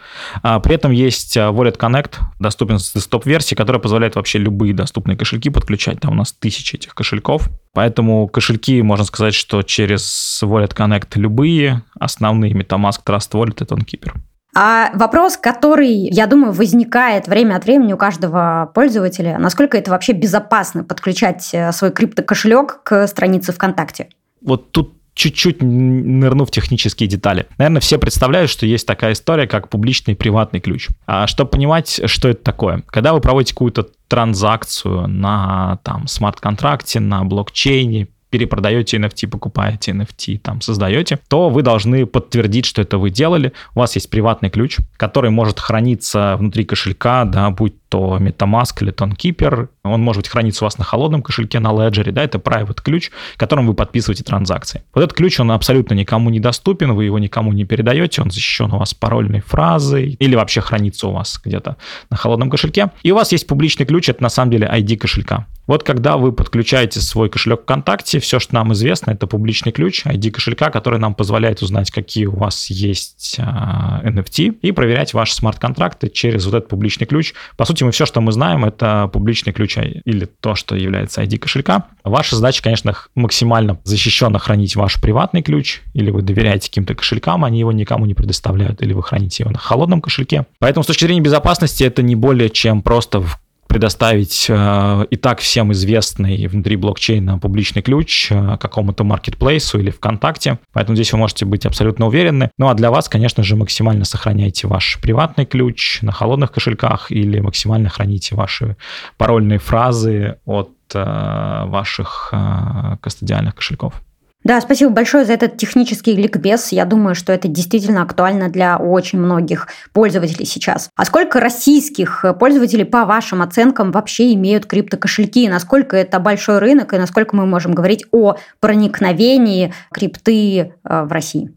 А 0.42 0.58
при 0.58 0.74
этом 0.74 0.90
есть 0.90 1.36
а, 1.36 1.50
Wallet 1.52 1.78
Connect, 1.78 2.14
доступен 2.40 2.80
с 2.80 2.92
десктоп-версии, 2.92 3.54
которая 3.54 3.80
позволяет 3.80 4.16
вообще 4.16 4.38
любые 4.38 4.74
доступные 4.74 5.16
кошельки 5.16 5.50
подключать. 5.50 6.00
Там 6.00 6.12
у 6.12 6.16
нас 6.16 6.32
тысячи 6.32 6.74
этих 6.74 6.92
кошельков. 6.92 7.48
Поэтому 7.72 8.26
кошельки, 8.26 8.82
можно 8.82 9.04
сказать, 9.04 9.34
что 9.34 9.62
через 9.62 10.40
Wallet 10.42 10.74
Connect 10.74 11.10
любые. 11.16 11.82
Основные 12.00 12.52
MetaMask, 12.52 13.00
Trust 13.06 13.32
Wallet 13.32 13.62
и 13.62 13.64
TonKeeper. 13.64 14.14
А 14.54 14.90
вопрос, 14.94 15.36
который, 15.36 15.92
я 15.92 16.26
думаю, 16.26 16.52
возникает 16.52 17.28
время 17.28 17.56
от 17.56 17.64
времени 17.64 17.92
у 17.92 17.98
каждого 17.98 18.70
пользователя, 18.74 19.38
насколько 19.38 19.76
это 19.76 19.90
вообще 19.90 20.12
безопасно 20.12 20.82
подключать 20.82 21.50
э, 21.52 21.72
свой 21.72 21.90
криптокошелек 21.90 22.82
к 22.82 23.06
странице 23.06 23.52
ВКонтакте? 23.52 24.08
Вот 24.40 24.72
тут 24.72 24.94
чуть-чуть 25.16 25.62
нырну 25.62 26.44
в 26.44 26.50
технические 26.50 27.08
детали. 27.08 27.46
Наверное, 27.56 27.80
все 27.80 27.98
представляют, 27.98 28.50
что 28.50 28.66
есть 28.66 28.86
такая 28.86 29.14
история, 29.14 29.46
как 29.46 29.70
публичный 29.70 30.12
и 30.12 30.16
приватный 30.16 30.60
ключ. 30.60 30.88
А 31.06 31.26
чтобы 31.26 31.50
понимать, 31.50 32.02
что 32.04 32.28
это 32.28 32.42
такое, 32.44 32.82
когда 32.86 33.14
вы 33.14 33.20
проводите 33.20 33.54
какую-то 33.54 33.88
транзакцию 34.08 35.08
на 35.08 35.80
там 35.82 36.06
смарт-контракте, 36.06 37.00
на 37.00 37.24
блокчейне, 37.24 38.08
перепродаете 38.36 38.98
NFT, 38.98 39.28
покупаете 39.28 39.92
NFT, 39.92 40.38
там 40.38 40.60
создаете, 40.60 41.18
то 41.28 41.48
вы 41.48 41.62
должны 41.62 42.04
подтвердить, 42.04 42.66
что 42.66 42.82
это 42.82 42.98
вы 42.98 43.08
делали. 43.08 43.52
У 43.74 43.78
вас 43.80 43.94
есть 43.94 44.10
приватный 44.10 44.50
ключ, 44.50 44.76
который 44.98 45.30
может 45.30 45.58
храниться 45.58 46.36
внутри 46.38 46.64
кошелька, 46.64 47.24
да, 47.24 47.48
будь 47.50 47.74
то 47.88 48.18
MetaMask 48.20 48.82
или 48.82 48.92
TonKeeper, 48.92 49.68
он 49.86 50.02
может 50.02 50.22
быть 50.22 50.28
храниться 50.28 50.64
у 50.64 50.66
вас 50.66 50.78
на 50.78 50.84
холодном 50.84 51.22
кошельке, 51.22 51.60
на 51.60 51.68
Ledger, 51.68 52.10
да, 52.12 52.22
это 52.22 52.38
private 52.38 52.82
ключ, 52.82 53.10
которым 53.36 53.66
вы 53.66 53.74
подписываете 53.74 54.24
транзакции. 54.24 54.82
Вот 54.94 55.02
этот 55.02 55.16
ключ, 55.16 55.40
он 55.40 55.50
абсолютно 55.50 55.94
никому 55.94 56.30
не 56.30 56.40
доступен, 56.40 56.92
вы 56.94 57.04
его 57.04 57.18
никому 57.18 57.52
не 57.52 57.64
передаете, 57.64 58.22
он 58.22 58.30
защищен 58.30 58.72
у 58.72 58.78
вас 58.78 58.94
парольной 58.94 59.40
фразой 59.40 60.16
или 60.18 60.34
вообще 60.34 60.60
хранится 60.60 61.08
у 61.08 61.12
вас 61.12 61.40
где-то 61.44 61.76
на 62.10 62.16
холодном 62.16 62.50
кошельке. 62.50 62.90
И 63.02 63.12
у 63.12 63.14
вас 63.14 63.32
есть 63.32 63.46
публичный 63.46 63.86
ключ, 63.86 64.08
это 64.08 64.22
на 64.22 64.28
самом 64.28 64.50
деле 64.50 64.66
ID 64.66 64.96
кошелька. 64.96 65.46
Вот 65.66 65.82
когда 65.82 66.16
вы 66.16 66.32
подключаете 66.32 67.00
свой 67.00 67.28
кошелек 67.28 67.62
ВКонтакте, 67.62 68.20
все, 68.20 68.38
что 68.38 68.54
нам 68.54 68.72
известно, 68.72 69.10
это 69.10 69.26
публичный 69.26 69.72
ключ, 69.72 70.06
ID 70.06 70.30
кошелька, 70.30 70.70
который 70.70 71.00
нам 71.00 71.14
позволяет 71.14 71.60
узнать, 71.62 71.90
какие 71.90 72.26
у 72.26 72.36
вас 72.36 72.70
есть 72.70 73.36
а, 73.40 74.00
NFT, 74.04 74.58
и 74.62 74.72
проверять 74.72 75.12
ваши 75.12 75.34
смарт-контракты 75.34 76.08
через 76.08 76.46
вот 76.46 76.54
этот 76.54 76.68
публичный 76.68 77.06
ключ. 77.06 77.34
По 77.56 77.64
сути, 77.64 77.82
мы 77.82 77.90
все, 77.90 78.06
что 78.06 78.20
мы 78.20 78.30
знаем, 78.32 78.64
это 78.64 79.10
публичный 79.12 79.52
ключ 79.52 79.75
или 79.82 80.24
то, 80.24 80.54
что 80.54 80.76
является 80.76 81.22
ID 81.22 81.38
кошелька. 81.38 81.86
Ваша 82.04 82.36
задача, 82.36 82.62
конечно, 82.62 82.94
максимально 83.14 83.78
защищенно 83.84 84.38
хранить 84.38 84.76
ваш 84.76 85.00
приватный 85.00 85.42
ключ, 85.42 85.82
или 85.94 86.10
вы 86.10 86.22
доверяете 86.22 86.68
каким-то 86.68 86.94
кошелькам, 86.94 87.44
они 87.44 87.58
его 87.58 87.72
никому 87.72 88.06
не 88.06 88.14
предоставляют, 88.14 88.82
или 88.82 88.92
вы 88.92 89.02
храните 89.02 89.42
его 89.42 89.52
на 89.52 89.58
холодном 89.58 90.00
кошельке. 90.00 90.46
Поэтому 90.58 90.84
с 90.84 90.86
точки 90.86 91.04
зрения 91.04 91.20
безопасности 91.20 91.84
это 91.84 92.02
не 92.02 92.16
более 92.16 92.50
чем 92.50 92.82
просто 92.82 93.24
предоставить 93.66 94.46
э, 94.48 95.06
и 95.10 95.16
так 95.16 95.40
всем 95.40 95.72
известный 95.72 96.46
внутри 96.46 96.76
блокчейна 96.76 97.38
публичный 97.38 97.82
ключ 97.82 98.28
э, 98.30 98.56
какому-то 98.58 99.04
маркетплейсу 99.04 99.78
или 99.78 99.90
ВКонтакте. 99.90 100.58
Поэтому 100.72 100.96
здесь 100.96 101.12
вы 101.12 101.18
можете 101.18 101.44
быть 101.44 101.66
абсолютно 101.66 102.06
уверены. 102.06 102.50
Ну 102.58 102.68
а 102.68 102.74
для 102.74 102.90
вас, 102.90 103.08
конечно 103.08 103.42
же, 103.42 103.56
максимально 103.56 104.04
сохраняйте 104.04 104.66
ваш 104.66 104.98
приватный 105.00 105.46
ключ 105.46 106.00
на 106.02 106.12
холодных 106.12 106.52
кошельках 106.52 107.10
или 107.10 107.40
максимально 107.40 107.88
храните 107.88 108.34
ваши 108.34 108.76
парольные 109.16 109.58
фразы 109.58 110.38
от 110.44 110.72
э, 110.94 111.64
ваших 111.66 112.30
э, 112.32 112.96
кастодиальных 113.00 113.54
кошельков. 113.54 114.02
Да, 114.46 114.60
спасибо 114.60 114.92
большое 114.92 115.24
за 115.24 115.32
этот 115.32 115.56
технический 115.56 116.14
ликбез. 116.14 116.70
Я 116.70 116.84
думаю, 116.84 117.16
что 117.16 117.32
это 117.32 117.48
действительно 117.48 118.02
актуально 118.02 118.48
для 118.48 118.76
очень 118.76 119.18
многих 119.18 119.66
пользователей 119.92 120.46
сейчас. 120.46 120.88
А 120.94 121.04
сколько 121.04 121.40
российских 121.40 122.24
пользователей, 122.38 122.84
по 122.84 123.04
вашим 123.06 123.42
оценкам, 123.42 123.90
вообще 123.90 124.32
имеют 124.34 124.66
криптокошельки? 124.66 125.48
Насколько 125.48 125.96
это 125.96 126.20
большой 126.20 126.60
рынок 126.60 126.94
и 126.94 126.96
насколько 126.96 127.34
мы 127.34 127.44
можем 127.44 127.74
говорить 127.74 128.04
о 128.12 128.36
проникновении 128.60 129.74
крипты 129.90 130.60
э, 130.60 131.02
в 131.02 131.10
России? 131.10 131.50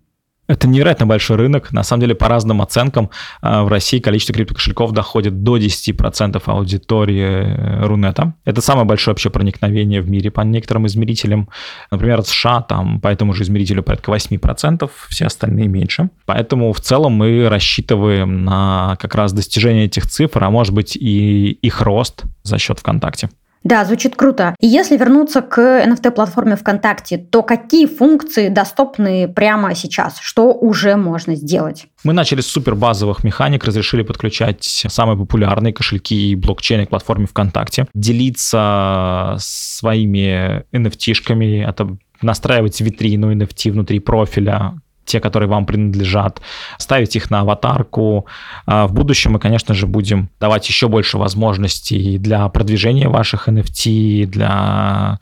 Это 0.50 0.68
невероятно 0.68 1.06
большой 1.06 1.38
рынок. 1.38 1.72
На 1.72 1.84
самом 1.84 2.02
деле, 2.02 2.16
по 2.16 2.28
разным 2.28 2.60
оценкам, 2.64 3.12
э, 3.44 3.62
в 3.62 3.68
России 3.68 4.00
количество 4.00 4.34
криптокошельков 4.34 4.92
доходит 4.94 5.44
до 5.44 5.58
10% 5.58 6.42
аудитории 6.48 7.22
э, 7.22 7.86
Рунета. 7.86 8.34
Это 8.46 8.60
самое 8.60 8.88
большое 8.88 9.14
вообще 9.14 9.30
проникновение 9.30 10.02
в 10.02 10.10
мире 10.10 10.32
по 10.32 10.42
некоторым 10.42 10.88
измерителям. 10.88 11.50
Например, 11.92 12.24
в 12.24 12.28
США 12.28 12.62
там 12.62 13.00
по 13.00 13.10
этому 13.10 13.34
же 13.34 13.44
измерителю 13.44 13.84
порядка 13.84 14.12
8%, 14.12 14.90
все 15.10 15.26
остальные 15.28 15.68
меньше. 15.68 16.10
Поэтому 16.26 16.74
в 16.74 16.82
целом 16.82 17.14
мы 17.14 17.48
рассчитываем 17.48 18.44
на 18.44 18.98
как 19.00 19.14
раз 19.14 19.34
достижение 19.34 19.86
этих 19.86 20.08
цифр, 20.08 20.44
а 20.44 20.50
может 20.50 20.74
быть 20.74 20.96
и 20.96 21.52
их 21.52 21.80
рост 21.82 22.24
за 22.42 22.58
счет 22.58 22.80
ВКонтакте. 22.80 23.30
Да, 23.64 23.84
звучит 23.86 24.16
круто. 24.16 24.56
И 24.60 24.68
если 24.68 24.98
вернуться 24.98 25.42
к 25.42 25.60
NFT-платформе 25.60 26.56
ВКонтакте, 26.56 27.18
то 27.18 27.44
какие 27.44 27.86
функции 27.86 28.50
доступны 28.50 29.28
прямо 29.28 29.76
сейчас? 29.76 30.20
Что 30.20 30.54
уже 30.54 30.96
можно 30.96 31.36
сделать? 31.36 31.88
Мы 32.04 32.14
начали 32.14 32.42
с 32.42 32.48
супер 32.48 32.76
базовых 32.76 33.24
механик, 33.24 33.66
разрешили 33.66 34.04
подключать 34.04 34.64
самые 34.64 35.18
популярные 35.18 35.74
кошельки 35.74 36.32
и 36.32 36.36
блокчейны 36.36 36.86
к 36.86 36.90
платформе 36.90 37.26
ВКонтакте, 37.28 37.88
делиться 37.94 39.36
своими 39.40 40.64
NFT-шками, 40.72 41.98
настраивать 42.22 42.80
витрину 42.82 43.34
NFT 43.34 43.72
внутри 43.72 44.00
профиля, 44.00 44.74
те, 45.10 45.20
которые 45.20 45.50
вам 45.50 45.66
принадлежат, 45.66 46.40
ставить 46.78 47.16
их 47.16 47.32
на 47.32 47.42
аватарку. 47.42 48.26
А 48.66 48.88
в 48.88 48.94
будущем 48.94 49.32
мы, 49.32 49.40
конечно 49.40 49.74
же, 49.74 49.88
будем 49.88 50.30
давать 50.40 50.70
еще 50.70 50.88
больше 50.88 51.18
возможностей 51.18 52.18
для 52.18 52.48
продвижения 52.50 53.10
ваших 53.10 53.48
NFT, 53.48 54.26
для 54.28 55.20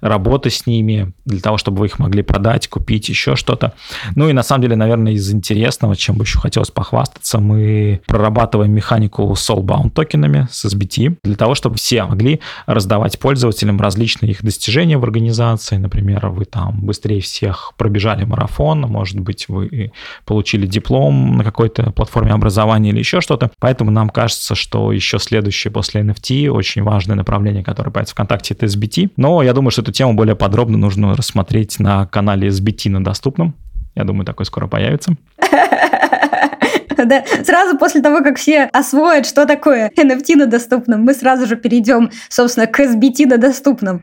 работы 0.00 0.50
с 0.50 0.66
ними, 0.66 1.12
для 1.24 1.40
того, 1.40 1.56
чтобы 1.56 1.78
вы 1.78 1.86
их 1.86 1.98
могли 1.98 2.22
продать, 2.22 2.68
купить, 2.68 3.08
еще 3.08 3.36
что-то. 3.36 3.72
Ну 4.16 4.28
и 4.28 4.32
на 4.32 4.42
самом 4.42 4.62
деле, 4.62 4.76
наверное, 4.76 5.12
из 5.12 5.32
интересного, 5.32 5.94
чем 5.96 6.16
бы 6.16 6.24
еще 6.24 6.38
хотелось 6.40 6.70
похвастаться, 6.70 7.38
мы 7.38 8.00
прорабатываем 8.06 8.72
механику 8.72 9.32
soulbound 9.32 9.90
токенами 9.90 10.48
с 10.50 10.64
SBT 10.64 11.18
для 11.22 11.36
того, 11.36 11.54
чтобы 11.54 11.76
все 11.76 12.04
могли 12.04 12.40
раздавать 12.66 13.18
пользователям 13.18 13.80
различные 13.80 14.32
их 14.32 14.42
достижения 14.42 14.98
в 14.98 15.04
организации. 15.04 15.76
Например, 15.76 16.28
вы 16.28 16.44
там 16.44 16.80
быстрее 16.80 17.20
всех 17.20 17.72
пробежали 17.76 18.24
марафон, 18.24 18.80
может 18.80 19.20
быть, 19.28 19.48
вы 19.48 19.92
получили 20.24 20.66
диплом 20.66 21.36
на 21.36 21.44
какой-то 21.44 21.92
платформе 21.92 22.32
образования 22.32 22.90
или 22.90 22.98
еще 22.98 23.20
что-то. 23.20 23.50
Поэтому 23.60 23.90
нам 23.90 24.08
кажется, 24.08 24.54
что 24.54 24.90
еще 24.90 25.18
следующее 25.18 25.70
после 25.70 26.00
NFT 26.00 26.48
очень 26.48 26.82
важное 26.82 27.14
направление, 27.14 27.62
которое 27.62 27.90
появится 27.90 28.14
ВКонтакте, 28.14 28.54
это 28.54 28.66
SBT. 28.66 29.10
Но 29.16 29.42
я 29.42 29.52
думаю, 29.52 29.70
что 29.70 29.82
эту 29.82 29.92
тему 29.92 30.14
более 30.14 30.34
подробно 30.34 30.78
нужно 30.78 31.14
рассмотреть 31.14 31.78
на 31.78 32.06
канале 32.06 32.48
SBT 32.48 32.88
на 32.88 33.04
доступном. 33.04 33.54
Я 33.94 34.04
думаю, 34.04 34.24
такой 34.24 34.46
скоро 34.46 34.66
появится. 34.66 35.12
Да, 36.96 37.24
сразу 37.44 37.78
после 37.78 38.00
того, 38.00 38.24
как 38.24 38.38
все 38.38 38.64
освоят, 38.72 39.24
что 39.24 39.46
такое 39.46 39.92
NFT 39.96 40.34
на 40.34 40.46
доступном, 40.46 41.02
мы 41.02 41.14
сразу 41.14 41.46
же 41.46 41.54
перейдем, 41.54 42.10
собственно, 42.28 42.66
к 42.66 42.80
SBT 42.80 43.26
на 43.26 43.38
доступном. 43.38 44.00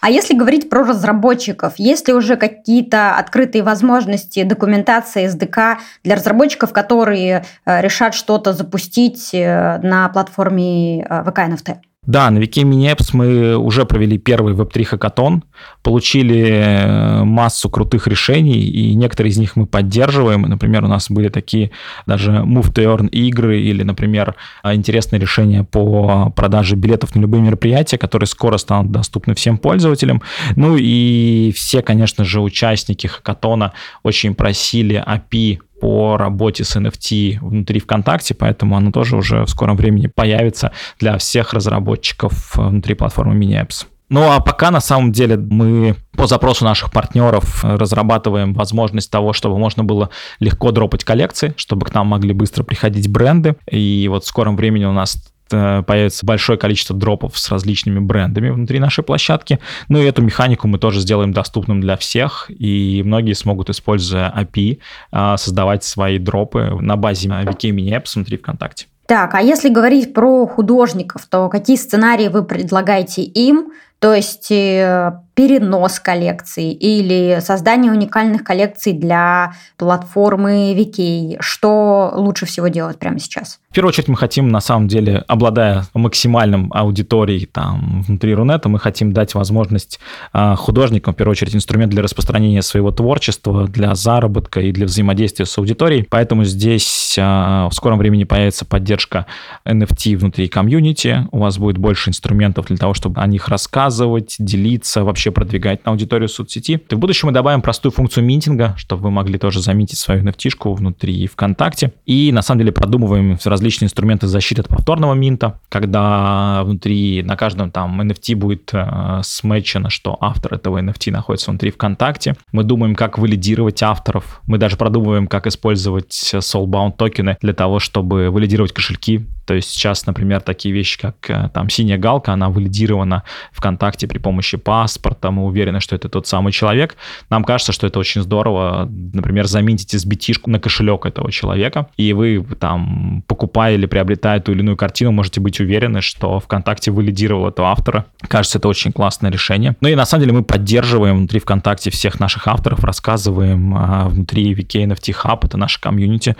А 0.00 0.10
если 0.10 0.34
говорить 0.34 0.70
про 0.70 0.84
разработчиков, 0.84 1.74
есть 1.78 2.06
ли 2.08 2.14
уже 2.14 2.36
какие-то 2.36 3.16
открытые 3.16 3.62
возможности 3.62 4.44
документации 4.44 5.26
SDK 5.26 5.78
для 6.04 6.14
разработчиков, 6.14 6.72
которые 6.72 7.44
э, 7.64 7.80
решат 7.80 8.14
что-то 8.14 8.52
запустить 8.52 9.30
э, 9.32 9.78
на 9.82 10.08
платформе 10.08 11.02
э, 11.02 11.22
NFT? 11.24 11.78
Да, 12.08 12.30
на 12.30 12.38
Вики 12.38 12.60
Mini 12.60 12.90
Apps 12.90 13.10
мы 13.12 13.58
уже 13.58 13.84
провели 13.84 14.16
первый 14.16 14.54
Web3 14.54 14.84
хакатон, 14.84 15.44
получили 15.82 16.40
э, 16.40 17.22
массу 17.24 17.68
крутых 17.68 18.06
решений, 18.06 18.60
и 18.60 18.94
некоторые 18.94 19.30
из 19.30 19.36
них 19.36 19.56
мы 19.56 19.66
поддерживаем. 19.66 20.40
Например, 20.40 20.84
у 20.84 20.88
нас 20.88 21.10
были 21.10 21.28
такие 21.28 21.70
даже 22.06 22.30
Move 22.30 22.72
to 22.72 22.82
Earn 22.82 23.10
игры 23.10 23.60
или, 23.60 23.82
например, 23.82 24.36
интересные 24.64 25.20
решения 25.20 25.64
по 25.64 26.32
продаже 26.34 26.76
билетов 26.76 27.14
на 27.14 27.20
любые 27.20 27.42
мероприятия, 27.42 27.98
которые 27.98 28.26
скоро 28.26 28.56
станут 28.56 28.90
доступны 28.90 29.34
всем 29.34 29.58
пользователям. 29.58 30.22
Ну 30.56 30.78
и 30.78 31.52
все, 31.54 31.82
конечно 31.82 32.24
же, 32.24 32.40
участники 32.40 33.06
хакатона 33.06 33.74
очень 34.02 34.34
просили 34.34 35.04
API 35.06 35.58
по 35.80 36.16
работе 36.16 36.64
с 36.64 36.76
NFT 36.76 37.38
внутри 37.40 37.80
ВКонтакте, 37.80 38.34
поэтому 38.34 38.76
оно 38.76 38.90
тоже 38.90 39.16
уже 39.16 39.44
в 39.44 39.50
скором 39.50 39.76
времени 39.76 40.06
появится 40.06 40.72
для 40.98 41.18
всех 41.18 41.52
разработчиков 41.52 42.56
внутри 42.56 42.94
платформы 42.94 43.34
MiniApps. 43.36 43.86
Ну 44.10 44.22
а 44.30 44.40
пока 44.40 44.70
на 44.70 44.80
самом 44.80 45.12
деле 45.12 45.36
мы 45.36 45.94
по 46.12 46.26
запросу 46.26 46.64
наших 46.64 46.90
партнеров 46.90 47.62
разрабатываем 47.62 48.54
возможность 48.54 49.10
того, 49.10 49.34
чтобы 49.34 49.58
можно 49.58 49.84
было 49.84 50.08
легко 50.40 50.70
дропать 50.70 51.04
коллекции, 51.04 51.52
чтобы 51.56 51.84
к 51.84 51.92
нам 51.92 52.06
могли 52.06 52.32
быстро 52.32 52.64
приходить 52.64 53.08
бренды. 53.10 53.56
И 53.70 54.08
вот 54.08 54.24
в 54.24 54.26
скором 54.26 54.56
времени 54.56 54.86
у 54.86 54.92
нас 54.92 55.18
Э, 55.18 55.37
появится 55.50 56.26
большое 56.26 56.58
количество 56.58 56.96
дропов 56.96 57.38
с 57.38 57.50
различными 57.50 57.98
брендами 57.98 58.50
внутри 58.50 58.78
нашей 58.78 59.04
площадки. 59.04 59.58
Ну 59.88 59.98
и 59.98 60.04
эту 60.04 60.22
механику 60.22 60.68
мы 60.68 60.78
тоже 60.78 61.00
сделаем 61.00 61.32
доступным 61.32 61.80
для 61.80 61.96
всех, 61.96 62.50
и 62.50 63.02
многие 63.04 63.34
смогут, 63.34 63.70
используя 63.70 64.32
API, 64.36 64.78
а, 65.10 65.36
создавать 65.36 65.84
свои 65.84 66.18
дропы 66.18 66.76
на 66.80 66.96
базе 66.96 67.28
VK 67.28 67.70
Mini 67.70 67.90
Apps 67.90 68.12
внутри 68.14 68.36
ВКонтакте. 68.36 68.86
Так, 69.06 69.34
а 69.34 69.40
если 69.40 69.70
говорить 69.70 70.12
про 70.12 70.46
художников, 70.46 71.24
то 71.26 71.48
какие 71.48 71.76
сценарии 71.76 72.28
вы 72.28 72.44
предлагаете 72.44 73.22
им? 73.22 73.72
То 74.00 74.14
есть 74.14 74.52
э, 74.52 75.12
перенос 75.38 76.00
коллекций 76.00 76.72
или 76.72 77.38
создание 77.38 77.92
уникальных 77.92 78.42
коллекций 78.42 78.92
для 78.92 79.52
платформы 79.76 80.74
VK? 80.74 81.36
Что 81.38 82.10
лучше 82.16 82.44
всего 82.44 82.66
делать 82.66 82.98
прямо 82.98 83.20
сейчас? 83.20 83.60
В 83.70 83.74
первую 83.74 83.90
очередь 83.90 84.08
мы 84.08 84.16
хотим, 84.16 84.48
на 84.48 84.60
самом 84.60 84.88
деле, 84.88 85.22
обладая 85.28 85.84
максимальным 85.94 86.72
аудиторией 86.74 87.46
там 87.46 88.02
внутри 88.02 88.34
Рунета, 88.34 88.68
мы 88.68 88.80
хотим 88.80 89.12
дать 89.12 89.34
возможность 89.34 90.00
а, 90.32 90.56
художникам, 90.56 91.14
в 91.14 91.16
первую 91.16 91.32
очередь, 91.32 91.54
инструмент 91.54 91.92
для 91.92 92.02
распространения 92.02 92.62
своего 92.62 92.90
творчества, 92.90 93.68
для 93.68 93.94
заработка 93.94 94.60
и 94.60 94.72
для 94.72 94.86
взаимодействия 94.86 95.44
с 95.44 95.56
аудиторией. 95.56 96.04
Поэтому 96.10 96.42
здесь 96.42 97.16
а, 97.16 97.68
в 97.68 97.74
скором 97.74 97.98
времени 97.98 98.24
появится 98.24 98.64
поддержка 98.64 99.26
NFT 99.64 100.16
внутри 100.16 100.48
комьюнити. 100.48 101.28
У 101.30 101.38
вас 101.38 101.58
будет 101.58 101.78
больше 101.78 102.10
инструментов 102.10 102.66
для 102.66 102.76
того, 102.76 102.94
чтобы 102.94 103.20
о 103.20 103.26
них 103.28 103.48
рассказывать, 103.48 104.34
делиться, 104.40 105.04
вообще 105.04 105.27
вообще 105.28 105.30
продвигать 105.30 105.84
на 105.84 105.92
аудиторию 105.92 106.28
соцсети. 106.28 106.80
И 106.90 106.94
в 106.94 106.98
будущем 106.98 107.28
мы 107.28 107.32
добавим 107.32 107.62
простую 107.62 107.92
функцию 107.92 108.24
минтинга, 108.24 108.74
чтобы 108.76 109.04
вы 109.04 109.10
могли 109.10 109.38
тоже 109.38 109.60
заметить 109.60 109.98
свою 109.98 110.22
nft 110.22 110.74
внутри 110.74 111.26
ВКонтакте. 111.26 111.92
И 112.06 112.32
на 112.32 112.42
самом 112.42 112.60
деле 112.60 112.72
продумываем 112.72 113.38
различные 113.44 113.86
инструменты 113.86 114.26
защиты 114.26 114.62
от 114.62 114.68
повторного 114.68 115.14
минта, 115.14 115.60
когда 115.68 116.62
внутри 116.64 117.22
на 117.22 117.36
каждом 117.36 117.70
там 117.70 118.00
NFT 118.00 118.36
будет 118.36 118.70
э, 118.72 119.20
смечено, 119.22 119.90
что 119.90 120.16
автор 120.20 120.54
этого 120.54 120.78
NFT 120.78 121.10
находится 121.10 121.50
внутри 121.50 121.70
ВКонтакте. 121.70 122.34
Мы 122.52 122.64
думаем, 122.64 122.94
как 122.94 123.18
валидировать 123.18 123.82
авторов. 123.82 124.40
Мы 124.46 124.58
даже 124.58 124.76
продумываем, 124.76 125.26
как 125.26 125.46
использовать 125.46 126.12
soulbound 126.34 126.96
токены 126.96 127.36
для 127.40 127.52
того, 127.52 127.78
чтобы 127.78 128.30
валидировать 128.30 128.72
кошельки. 128.72 129.26
То 129.48 129.54
есть 129.54 129.70
сейчас, 129.70 130.04
например, 130.04 130.42
такие 130.42 130.74
вещи, 130.74 131.00
как 131.00 131.30
э, 131.30 131.48
там 131.54 131.70
синяя 131.70 131.96
галка, 131.96 132.34
она 132.34 132.50
валидирована 132.50 133.22
ВКонтакте 133.52 134.06
при 134.06 134.18
помощи 134.18 134.58
паспорта, 134.58 135.17
паспорта, 135.18 135.30
мы 135.30 135.44
уверены, 135.44 135.80
что 135.80 135.96
это 135.96 136.08
тот 136.08 136.26
самый 136.26 136.52
человек. 136.52 136.96
Нам 137.30 137.44
кажется, 137.44 137.72
что 137.72 137.86
это 137.86 137.98
очень 137.98 138.22
здорово, 138.22 138.88
например, 139.12 139.46
заменить 139.46 139.94
sbt 139.94 140.40
на 140.46 140.58
кошелек 140.58 141.06
этого 141.06 141.30
человека, 141.32 141.86
и 141.96 142.12
вы 142.12 142.44
там, 142.58 143.22
покупая 143.26 143.74
или 143.74 143.86
приобретая 143.86 144.40
ту 144.40 144.52
или 144.52 144.60
иную 144.60 144.76
картину, 144.76 145.12
можете 145.12 145.40
быть 145.40 145.60
уверены, 145.60 146.00
что 146.00 146.38
ВКонтакте 146.40 146.90
валидировал 146.90 147.48
этого 147.48 147.68
автора. 147.68 148.04
Кажется, 148.28 148.58
это 148.58 148.68
очень 148.68 148.92
классное 148.92 149.30
решение. 149.30 149.76
Ну 149.80 149.88
и 149.88 149.94
на 149.94 150.06
самом 150.06 150.24
деле 150.24 150.32
мы 150.38 150.44
поддерживаем 150.44 151.16
внутри 151.16 151.40
ВКонтакте 151.40 151.90
всех 151.90 152.20
наших 152.20 152.46
авторов, 152.46 152.84
рассказываем 152.84 153.74
а, 153.74 154.08
внутри 154.08 154.54
VK 154.54 154.86
NFT 154.86 155.14
Hub, 155.24 155.40
это 155.44 155.56
наша 155.56 155.80
комьюнити, 155.80 156.36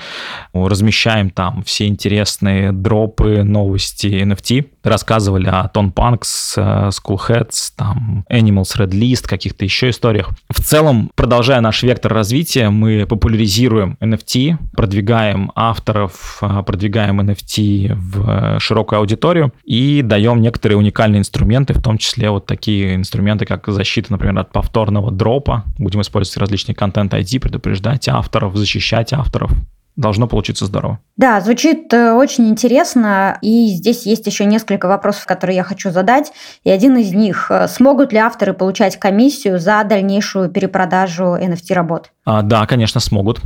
размещаем 0.53 1.31
там 1.31 1.62
все 1.62 1.87
интересные 1.87 2.73
дропы, 2.73 3.43
новости 3.43 4.07
NFT, 4.07 4.67
рассказывали 4.88 5.48
о 5.48 5.68
Тон 5.68 5.92
Панкс, 5.92 6.57
Schoolheads, 6.57 7.72
там, 7.77 8.24
Animals 8.31 8.77
Red 8.77 8.90
List, 8.90 9.29
каких-то 9.29 9.64
еще 9.64 9.90
историях. 9.90 10.31
В 10.48 10.61
целом, 10.61 11.11
продолжая 11.14 11.61
наш 11.61 11.83
вектор 11.83 12.12
развития, 12.12 12.70
мы 12.70 13.07
популяризируем 13.07 13.96
NFT, 14.01 14.57
продвигаем 14.72 15.53
авторов, 15.55 16.38
а, 16.40 16.62
продвигаем 16.62 17.20
NFT 17.20 17.94
в 17.94 18.61
широкую 18.61 19.01
аудиторию 19.01 19.53
и 19.64 20.03
даем 20.03 20.40
некоторые 20.40 20.79
уникальные 20.79 21.20
инструменты, 21.20 21.74
в 21.74 21.83
том 21.83 21.98
числе 21.98 22.31
вот 22.31 22.46
такие 22.46 22.94
инструменты, 22.94 23.44
как 23.46 23.66
защита, 23.68 24.12
например, 24.12 24.38
от 24.38 24.53
повторного 24.53 25.11
дропа. 25.11 25.64
Будем 25.79 26.01
использовать 26.01 26.37
различные 26.38 26.74
контент-ID, 26.74 27.40
предупреждать 27.40 28.09
авторов, 28.09 28.57
защищать 28.57 29.12
авторов 29.12 29.53
должно 29.98 30.28
получиться 30.28 30.64
здорово. 30.64 31.00
Да, 31.16 31.40
звучит 31.40 31.92
э, 31.92 32.12
очень 32.12 32.48
интересно, 32.48 33.37
и 33.42 33.66
здесь 33.70 34.06
есть 34.06 34.26
еще 34.26 34.44
несколько 34.44 34.87
вопросов, 34.87 35.26
которые 35.26 35.56
я 35.56 35.64
хочу 35.64 35.90
задать. 35.90 36.32
И 36.62 36.70
один 36.70 36.96
из 36.96 37.12
них, 37.12 37.50
э, 37.50 37.66
смогут 37.66 38.12
ли 38.12 38.18
авторы 38.18 38.54
получать 38.54 38.96
комиссию 38.98 39.58
за 39.58 39.82
дальнейшую 39.82 40.50
перепродажу 40.50 41.34
NFT-работ? 41.34 42.12
А, 42.24 42.42
да, 42.42 42.66
конечно, 42.66 43.00
смогут. 43.00 43.40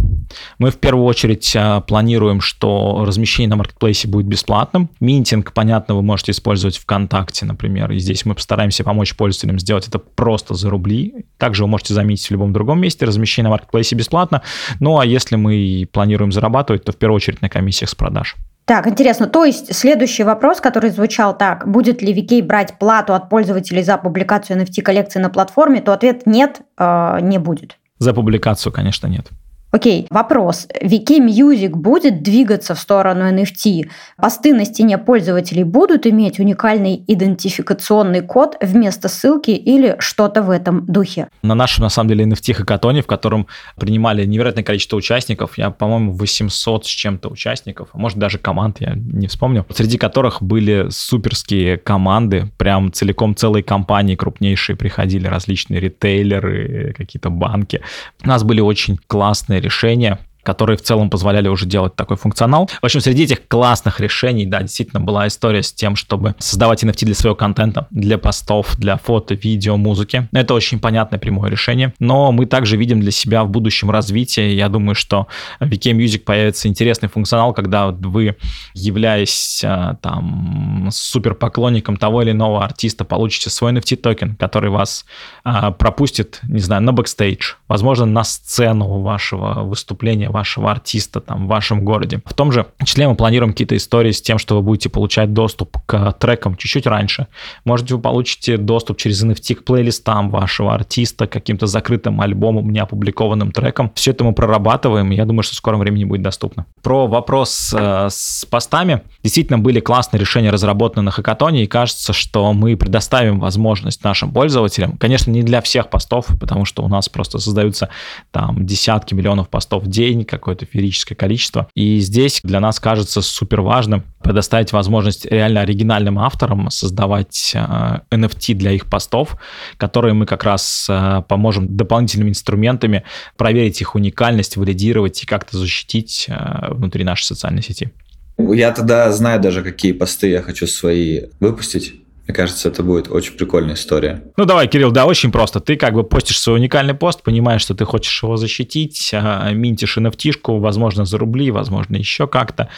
Мы 0.58 0.72
в 0.72 0.78
первую 0.78 1.06
очередь 1.06 1.54
а, 1.56 1.80
планируем, 1.80 2.40
что 2.40 3.04
размещение 3.06 3.48
на 3.48 3.54
маркетплейсе 3.54 4.08
будет 4.08 4.26
бесплатным. 4.26 4.90
Минтинг, 4.98 5.52
понятно, 5.52 5.94
вы 5.94 6.02
можете 6.02 6.32
использовать 6.32 6.78
ВКонтакте, 6.78 7.46
например, 7.46 7.92
и 7.92 7.98
здесь 8.00 8.24
мы 8.24 8.34
постараемся 8.34 8.82
помочь 8.82 9.14
пользователям 9.14 9.60
сделать 9.60 9.86
это 9.86 10.00
просто 10.00 10.54
за 10.54 10.68
рубли. 10.68 11.26
Также 11.38 11.62
вы 11.62 11.68
можете 11.68 11.94
заметить 11.94 12.26
в 12.26 12.32
любом 12.32 12.52
другом 12.52 12.80
месте, 12.80 13.06
размещение 13.06 13.44
на 13.44 13.50
маркетплейсе 13.50 13.94
бесплатно. 13.94 14.42
Ну 14.80 14.98
а 14.98 15.06
если 15.06 15.36
мы 15.36 15.88
планируем 15.92 16.32
зарабатывать, 16.42 16.85
то 16.85 16.92
в 16.92 16.96
первую 16.96 17.16
очередь 17.16 17.42
на 17.42 17.48
комиссиях 17.48 17.90
с 17.90 17.94
продаж. 17.94 18.37
Так, 18.64 18.87
интересно. 18.87 19.26
То 19.26 19.44
есть 19.44 19.74
следующий 19.74 20.24
вопрос, 20.24 20.61
который 20.61 20.90
звучал 20.90 21.37
так, 21.37 21.68
будет 21.68 22.02
ли 22.02 22.14
VK 22.14 22.42
брать 22.42 22.78
плату 22.78 23.14
от 23.14 23.28
пользователей 23.28 23.83
за 23.83 23.98
публикацию 23.98 24.61
NFT 24.61 24.83
коллекции 24.83 25.20
на 25.20 25.31
платформе, 25.31 25.81
то 25.81 25.92
ответ 25.92 26.26
нет, 26.26 26.61
э, 26.78 27.18
не 27.22 27.38
будет. 27.38 27.78
За 27.98 28.12
публикацию, 28.12 28.72
конечно, 28.72 29.09
нет. 29.09 29.26
Окей, 29.74 30.06
вопрос. 30.11 30.68
VK 30.82 31.26
Music 31.26 31.70
будет 31.70 32.22
двигаться 32.22 32.74
в 32.74 32.78
сторону 32.78 33.24
NFT? 33.32 33.88
Посты 34.18 34.52
на 34.52 34.66
стене 34.66 34.98
пользователей 34.98 35.64
будут 35.64 36.06
иметь 36.06 36.38
уникальный 36.38 37.02
идентификационный 37.06 38.20
код 38.20 38.58
вместо 38.61 39.08
ссылки 39.08 39.52
или 39.52 39.96
что-то 39.98 40.42
в 40.42 40.50
этом 40.50 40.85
духе? 40.85 41.28
На 41.42 41.54
нашем, 41.54 41.85
на 41.85 41.88
самом 41.88 42.11
деле, 42.11 42.26
NFT-хакатоне, 42.26 43.00
в 43.00 43.06
котором 43.06 43.46
принимали 43.76 44.26
невероятное 44.26 44.62
количество 44.62 44.98
участников, 44.98 45.56
я, 45.56 45.70
по-моему, 45.70 46.12
800 46.12 46.85
с 46.85 46.88
чем-то 46.88 47.30
участников, 47.30 47.88
а 47.94 47.98
может 47.98 48.18
даже 48.18 48.37
команд, 48.37 48.76
я 48.80 48.92
не 48.94 49.26
вспомню, 49.26 49.64
среди 49.70 49.96
которых 49.96 50.42
были 50.42 50.88
суперские 50.90 51.78
команды, 51.78 52.50
прям 52.58 52.92
целиком 52.92 53.35
целые 53.35 53.62
компании 53.62 54.16
крупнейшие 54.16 54.76
приходили, 54.76 55.26
различные 55.28 55.80
ритейлеры, 55.80 56.94
какие-то 56.94 57.30
банки. 57.30 57.80
У 58.22 58.28
нас 58.28 58.42
были 58.42 58.61
очень 58.61 58.98
классные 59.06 59.62
решения, 59.62 60.18
которые 60.42 60.76
в 60.76 60.83
целом 60.83 61.11
позволяли 61.11 61.48
уже 61.48 61.66
делать 61.66 61.94
такой 61.94 62.16
функционал. 62.16 62.68
В 62.81 62.85
общем, 62.85 63.00
среди 63.00 63.24
этих 63.24 63.46
классных 63.46 64.00
решений, 64.00 64.46
да, 64.46 64.62
действительно 64.62 65.00
была 65.00 65.26
история 65.26 65.62
с 65.62 65.72
тем, 65.72 65.96
чтобы 65.96 66.35
создавать 66.38 66.83
NFT 66.83 67.05
для 67.07 67.14
своего 67.14 67.37
контента, 67.37 67.87
для 67.90 68.18
постов, 68.18 68.76
для 68.76 68.96
фото, 68.96 69.35
видео, 69.35 69.76
музыки. 69.76 70.28
Это 70.33 70.55
очень 70.55 70.81
понятное 70.81 71.18
прямое 71.18 71.50
решение, 71.50 71.94
но 71.98 72.33
мы 72.33 72.46
также 72.46 72.76
видим 72.76 73.00
для 73.00 73.11
себя 73.11 73.44
в 73.44 73.50
будущем 73.50 73.90
развитие. 73.90 74.57
Я 74.57 74.68
думаю, 74.68 74.94
что 74.94 75.26
в 75.61 75.64
VK 75.64 75.92
Music 75.92 76.20
появится 76.20 76.68
интересный 76.68 77.09
функционал, 77.09 77.52
когда 77.52 77.88
вы, 77.88 78.37
являясь 78.74 79.62
а, 79.64 79.94
там 79.96 80.88
супер 80.90 81.35
поклонником 81.35 81.96
того 81.96 82.22
или 82.22 82.33
иного 82.33 82.64
артиста, 82.64 83.05
получите 83.05 83.50
свой 83.50 83.72
NFT 83.72 83.96
токен, 83.96 84.37
который 84.37 84.70
вас 84.70 85.05
а, 85.44 85.70
пропустит, 85.70 86.40
не 86.42 86.61
знаю, 86.61 86.83
на 86.83 86.92
бэкстейдж, 86.92 87.55
возможно, 87.68 88.07
на 88.07 88.24
сцену 88.24 89.00
вашего 89.00 89.62
выступления, 89.62 90.31
вашего 90.33 90.71
артиста 90.71 91.21
там 91.21 91.45
в 91.45 91.49
вашем 91.49 91.85
городе. 91.85 92.21
В 92.25 92.35
том 92.35 92.51
же 92.51 92.66
числе 92.85 93.07
мы 93.09 93.14
планируем 93.14 93.53
какие-то 93.53 93.77
истории 93.77 94.11
с 94.11 94.21
тем, 94.21 94.38
что 94.38 94.57
вы 94.57 94.62
будете 94.62 94.88
получать 94.88 95.33
доступ 95.33 95.79
к 95.87 96.12
трекам 96.12 96.57
чуть-чуть 96.57 96.87
раньше. 96.87 97.29
Может, 97.64 97.90
вы 97.90 97.99
получите 97.99 98.57
доступ 98.57 98.99
через 98.99 99.25
NFT 99.25 99.57
к 99.57 99.64
плейлистам 99.64 100.31
вашего 100.31 100.75
артиста, 100.75 101.27
каким-то 101.27 101.66
закрытым 101.66 102.21
альбомам, 102.21 102.71
неопубликованным 102.71 103.53
трекам. 103.53 103.92
Все 103.95 104.11
это 104.11 104.25
мы 104.25 104.33
прорабатываем, 104.33 105.12
и 105.12 105.16
я 105.16 105.25
думаю, 105.25 105.42
что 105.42 105.55
в 105.55 105.57
скором 105.59 105.81
времени 105.81 106.05
будет 106.05 106.23
доступно. 106.23 106.66
Про 106.83 107.07
вопрос 107.07 107.75
э, 107.77 108.09
с 108.11 108.45
постами. 108.47 109.03
Действительно, 109.23 109.59
были 109.59 109.81
классные 109.81 110.21
решения 110.21 110.51
разработаны 110.51 111.03
на 111.03 111.11
хакатоне, 111.11 111.64
и 111.64 111.66
кажется, 111.66 112.12
что 112.12 112.53
мы 112.53 112.77
предоставим 112.77 113.38
возможность 113.38 114.03
нашим 114.05 114.33
пользователям, 114.33 114.97
конечно, 114.97 115.31
не 115.31 115.42
для 115.42 115.61
всех 115.61 115.90
постов, 115.90 116.27
потому 116.40 116.64
что 116.64 116.83
у 116.83 116.88
нас 116.88 117.09
просто 117.09 117.38
создаются 117.38 117.88
там 118.31 118.64
десятки 118.64 119.14
миллионов 119.14 119.49
постов 119.49 119.85
в 119.85 119.88
день, 119.88 120.21
день, 120.22 120.24
какое-то 120.24 120.66
феерическое 120.66 121.16
количество. 121.16 121.68
И 121.74 121.98
здесь 121.98 122.40
для 122.42 122.61
нас 122.61 122.80
кажется 122.80 123.22
супер 123.22 123.61
важным 123.61 124.04
предоставить 124.22 124.72
возможность 124.72 125.26
реально 125.26 125.62
оригинальным 125.62 126.18
авторам 126.18 126.70
создавать 126.70 127.52
э, 127.54 128.00
NFT 128.11 128.54
для 128.54 128.72
их 128.72 128.87
постов, 128.87 129.37
которые 129.76 130.14
мы 130.14 130.26
как 130.26 130.44
раз 130.44 130.87
э, 130.88 131.22
поможем 131.28 131.76
дополнительными 131.76 132.30
инструментами 132.30 133.04
проверить 133.37 133.80
их 133.80 133.94
уникальность, 133.94 134.56
валидировать 134.56 135.22
и 135.22 135.26
как-то 135.26 135.58
защитить 135.58 136.26
э, 136.28 136.72
внутри 136.72 137.04
нашей 137.04 137.24
социальной 137.24 137.62
сети. 137.62 137.90
Я 138.38 138.72
тогда 138.72 139.12
знаю 139.12 139.40
даже, 139.40 139.62
какие 139.62 139.92
посты 139.92 140.28
я 140.28 140.42
хочу 140.42 140.66
свои 140.66 141.22
выпустить. 141.40 141.94
Мне 142.26 142.35
кажется, 142.37 142.68
это 142.68 142.85
будет 142.85 143.11
очень 143.11 143.35
прикольная 143.35 143.74
история. 143.74 144.22
Ну 144.37 144.44
давай, 144.44 144.68
Кирилл, 144.68 144.92
да, 144.92 145.06
очень 145.06 145.32
просто. 145.32 145.58
Ты 145.58 145.76
как 145.76 145.94
бы 145.94 146.04
постишь 146.04 146.40
свой 146.40 146.56
уникальный 146.56 146.94
пост, 146.94 147.22
понимаешь, 147.22 147.62
что 147.62 147.74
ты 147.74 147.85
хочешь 147.85 148.22
его 148.22 148.37
защитить, 148.37 149.11
а, 149.12 149.50
минтишь 149.50 149.98
nft 149.98 150.61
возможно, 150.61 151.04
за 151.04 151.18
рубли, 151.18 151.50
возможно, 151.50 151.96
еще 151.96 152.28
как-то. 152.28 152.68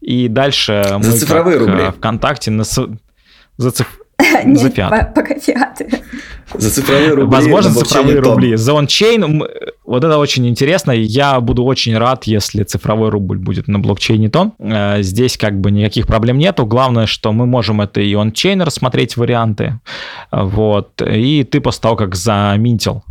И 0.00 0.28
дальше 0.28 0.84
за 0.86 0.98
мы 0.98 1.04
цифровые 1.04 1.58
как 1.58 1.68
рубли. 1.68 1.90
ВКонтакте 1.90 2.50
на... 2.52 2.62
За 2.64 3.70
циф... 3.70 4.00
Нет, 4.44 4.58
за 4.58 4.70
фиат. 4.70 5.14
пока 5.14 5.38
фиаты. 5.38 6.02
За 6.54 6.70
цифровые 6.70 7.10
рубли. 7.10 7.36
Возможно, 7.36 7.70
за 7.70 7.84
цифровые 7.84 8.18
рубли. 8.20 8.56
За 8.56 8.76
ончейн, 8.76 9.44
вот 9.84 10.04
это 10.04 10.18
очень 10.18 10.48
интересно. 10.48 10.92
Я 10.92 11.40
буду 11.40 11.64
очень 11.64 11.96
рад, 11.96 12.24
если 12.24 12.62
цифровой 12.62 13.10
рубль 13.10 13.38
будет 13.38 13.68
на 13.68 13.78
блокчейне 13.78 14.28
тон. 14.28 14.52
Э, 14.58 15.02
здесь 15.02 15.36
как 15.36 15.60
бы 15.60 15.70
никаких 15.70 16.06
проблем 16.06 16.38
нету. 16.38 16.66
Главное, 16.66 17.06
что 17.06 17.32
мы 17.32 17.46
можем 17.46 17.80
это 17.80 18.00
и 18.00 18.14
ончейн 18.14 18.62
рассмотреть 18.62 19.16
варианты. 19.16 19.80
Вот. 20.30 21.02
И 21.02 21.44
ты 21.44 21.60
после 21.60 21.80
того, 21.82 21.96
как 21.96 22.14
заминтил 22.14 23.02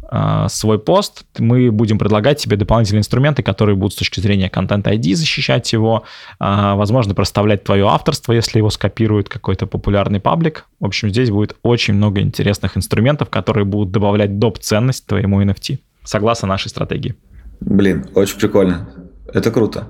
свой 0.49 0.77
пост, 0.77 1.23
мы 1.37 1.71
будем 1.71 1.97
предлагать 1.97 2.37
тебе 2.37 2.57
дополнительные 2.57 2.99
инструменты, 2.99 3.43
которые 3.43 3.75
будут 3.75 3.93
с 3.93 3.95
точки 3.95 4.19
зрения 4.19 4.49
контент 4.49 4.85
ID 4.87 5.15
защищать 5.15 5.71
его, 5.71 6.03
э, 6.39 6.73
возможно, 6.75 7.15
проставлять 7.15 7.63
твое 7.63 7.87
авторство, 7.87 8.33
если 8.33 8.57
его 8.57 8.69
скопирует 8.69 9.29
какой-то 9.29 9.67
популярный 9.67 10.19
паблик. 10.19 10.65
В 10.79 10.85
общем, 10.85 11.09
здесь 11.09 11.29
будет 11.29 11.55
очень 11.63 11.93
много 11.93 12.19
интересных 12.19 12.75
инструментов, 12.75 13.29
которые 13.29 13.65
будут 13.65 13.91
добавлять 13.91 14.37
доп. 14.37 14.59
ценность 14.59 15.05
твоему 15.07 15.41
NFT, 15.41 15.79
согласно 16.03 16.47
нашей 16.47 16.67
стратегии. 16.67 17.15
Блин, 17.61 18.05
очень 18.15 18.37
прикольно. 18.37 18.89
Это 19.33 19.49
круто. 19.51 19.87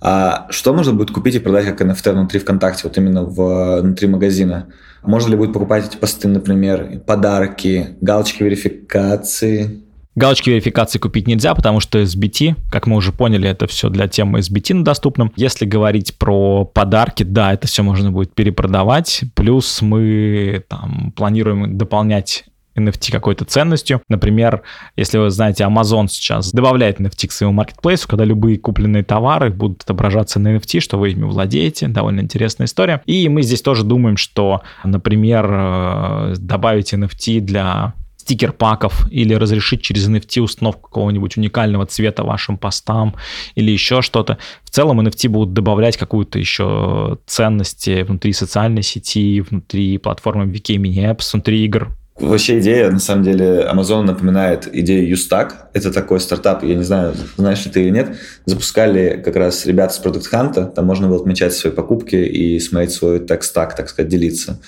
А 0.00 0.46
что 0.50 0.72
можно 0.72 0.92
будет 0.92 1.10
купить 1.10 1.34
и 1.34 1.38
продать 1.38 1.66
как 1.66 1.80
NFT 1.80 2.12
внутри 2.12 2.40
ВКонтакте, 2.40 2.82
вот 2.84 2.96
именно 2.96 3.24
в, 3.24 3.80
внутри 3.80 4.08
магазина? 4.08 4.66
Можно 5.02 5.30
ли 5.30 5.36
будет 5.36 5.52
покупать 5.52 5.88
эти 5.88 5.96
посты, 5.96 6.28
например, 6.28 7.00
подарки, 7.06 7.96
галочки 8.00 8.42
верификации? 8.42 9.82
Галочки 10.14 10.50
верификации 10.50 10.98
купить 10.98 11.28
нельзя, 11.28 11.54
потому 11.54 11.78
что 11.78 12.00
SBT, 12.00 12.56
как 12.72 12.88
мы 12.88 12.96
уже 12.96 13.12
поняли, 13.12 13.48
это 13.48 13.68
все 13.68 13.88
для 13.88 14.08
темы 14.08 14.40
SBT 14.40 14.82
доступным. 14.82 15.32
Если 15.36 15.64
говорить 15.64 16.18
про 16.18 16.64
подарки, 16.64 17.22
да, 17.22 17.52
это 17.52 17.68
все 17.68 17.84
можно 17.84 18.10
будет 18.10 18.34
перепродавать. 18.34 19.22
Плюс 19.34 19.80
мы 19.80 20.64
там 20.68 21.12
планируем 21.14 21.78
дополнять 21.78 22.46
NFT 22.78 23.12
какой-то 23.12 23.44
ценностью. 23.44 24.02
Например, 24.08 24.62
если 24.96 25.18
вы 25.18 25.30
знаете, 25.30 25.64
Amazon 25.64 26.08
сейчас 26.08 26.52
добавляет 26.52 27.00
NFT 27.00 27.28
к 27.28 27.32
своему 27.32 27.54
маркетплейсу, 27.54 28.08
когда 28.08 28.24
любые 28.24 28.58
купленные 28.58 29.04
товары 29.04 29.50
будут 29.50 29.82
отображаться 29.82 30.38
на 30.38 30.56
NFT, 30.56 30.80
что 30.80 30.98
вы 30.98 31.10
ими 31.10 31.24
владеете. 31.24 31.88
Довольно 31.88 32.20
интересная 32.20 32.66
история. 32.66 33.02
И 33.06 33.28
мы 33.28 33.42
здесь 33.42 33.62
тоже 33.62 33.84
думаем, 33.84 34.16
что, 34.16 34.62
например, 34.84 35.46
э, 35.50 36.34
добавить 36.38 36.92
NFT 36.92 37.40
для 37.40 37.94
стикер-паков 38.28 39.10
или 39.10 39.32
разрешить 39.32 39.82
через 39.82 40.08
NFT 40.08 40.40
установку 40.42 40.88
какого-нибудь 40.88 41.38
уникального 41.38 41.86
цвета 41.86 42.24
вашим 42.24 42.58
постам 42.58 43.14
или 43.54 43.70
еще 43.70 44.02
что-то. 44.02 44.36
В 44.64 44.70
целом 44.70 45.00
NFT 45.00 45.28
будут 45.28 45.54
добавлять 45.54 45.96
какую-то 45.96 46.38
еще 46.38 47.18
ценности 47.26 48.02
внутри 48.02 48.34
социальной 48.34 48.82
сети, 48.82 49.40
внутри 49.40 49.96
платформы 49.98 50.44
VK 50.44 50.76
Mini 50.76 51.10
Apps, 51.10 51.30
внутри 51.32 51.64
игр. 51.64 51.88
Вообще 52.20 52.58
идея, 52.58 52.90
на 52.90 52.98
самом 52.98 53.22
деле, 53.22 53.68
Amazon 53.72 54.02
напоминает 54.02 54.68
идею 54.74 55.14
Ustack. 55.16 55.52
Это 55.72 55.92
такой 55.92 56.18
стартап, 56.18 56.64
я 56.64 56.74
не 56.74 56.82
знаю, 56.82 57.14
знаешь 57.36 57.64
ли 57.64 57.70
ты 57.70 57.82
или 57.82 57.90
нет. 57.90 58.16
Запускали 58.44 59.22
как 59.24 59.36
раз 59.36 59.66
ребята 59.66 59.94
с 59.94 60.02
Product 60.02 60.24
Hunt. 60.32 60.72
Там 60.72 60.84
можно 60.84 61.06
было 61.06 61.20
отмечать 61.20 61.52
свои 61.54 61.72
покупки 61.72 62.16
и 62.16 62.58
смотреть 62.58 62.92
свой 62.92 63.24
текстак, 63.24 63.76
так 63.76 63.88
сказать, 63.88 64.10
делиться. 64.10 64.58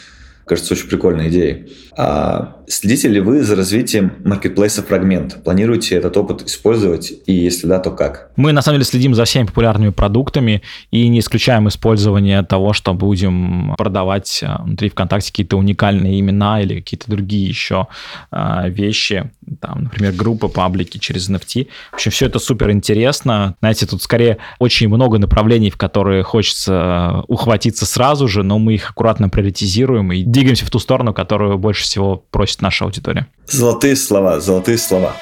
Кажется, 0.50 0.74
очень 0.74 0.88
прикольной 0.88 1.28
идеей. 1.28 1.68
А 1.96 2.56
следите 2.66 3.06
ли 3.06 3.20
вы 3.20 3.44
за 3.44 3.54
развитием 3.54 4.14
маркетплейса 4.24 4.82
Фрагмент? 4.82 5.44
Планируете 5.44 5.94
этот 5.94 6.16
опыт 6.16 6.42
использовать? 6.42 7.12
И 7.26 7.32
если 7.32 7.68
да, 7.68 7.78
то 7.78 7.92
как? 7.92 8.32
Мы, 8.34 8.50
на 8.50 8.60
самом 8.60 8.78
деле, 8.78 8.84
следим 8.84 9.14
за 9.14 9.26
всеми 9.26 9.46
популярными 9.46 9.90
продуктами 9.90 10.62
и 10.90 11.06
не 11.06 11.20
исключаем 11.20 11.68
использование 11.68 12.42
того, 12.42 12.72
что 12.72 12.94
будем 12.94 13.76
продавать 13.78 14.40
а, 14.42 14.62
внутри 14.64 14.88
ВКонтакте 14.88 15.30
какие-то 15.30 15.56
уникальные 15.56 16.18
имена 16.18 16.60
или 16.60 16.80
какие-то 16.80 17.08
другие 17.08 17.46
еще 17.46 17.86
а, 18.32 18.68
вещи, 18.68 19.30
там, 19.60 19.84
например, 19.84 20.14
группы, 20.14 20.48
паблики 20.48 20.98
через 20.98 21.30
NFT. 21.30 21.68
В 21.92 21.94
общем, 21.94 22.10
все 22.10 22.26
это 22.26 22.40
супер 22.40 22.72
интересно. 22.72 23.54
Знаете, 23.60 23.86
тут 23.86 24.02
скорее 24.02 24.38
очень 24.58 24.88
много 24.88 25.18
направлений, 25.18 25.70
в 25.70 25.76
которые 25.76 26.24
хочется 26.24 26.74
а, 26.74 27.24
ухватиться 27.28 27.86
сразу 27.86 28.26
же, 28.26 28.42
но 28.42 28.58
мы 28.58 28.74
их 28.74 28.90
аккуратно 28.90 29.28
приоритизируем 29.28 30.12
и 30.12 30.24
двигаемся 30.40 30.64
в 30.64 30.70
ту 30.70 30.78
сторону, 30.78 31.12
которую 31.12 31.58
больше 31.58 31.82
всего 31.82 32.24
просит 32.30 32.62
наша 32.62 32.86
аудитория. 32.86 33.26
Золотые 33.46 33.94
слова, 33.94 34.40
золотые 34.40 34.78
слова. 34.78 35.14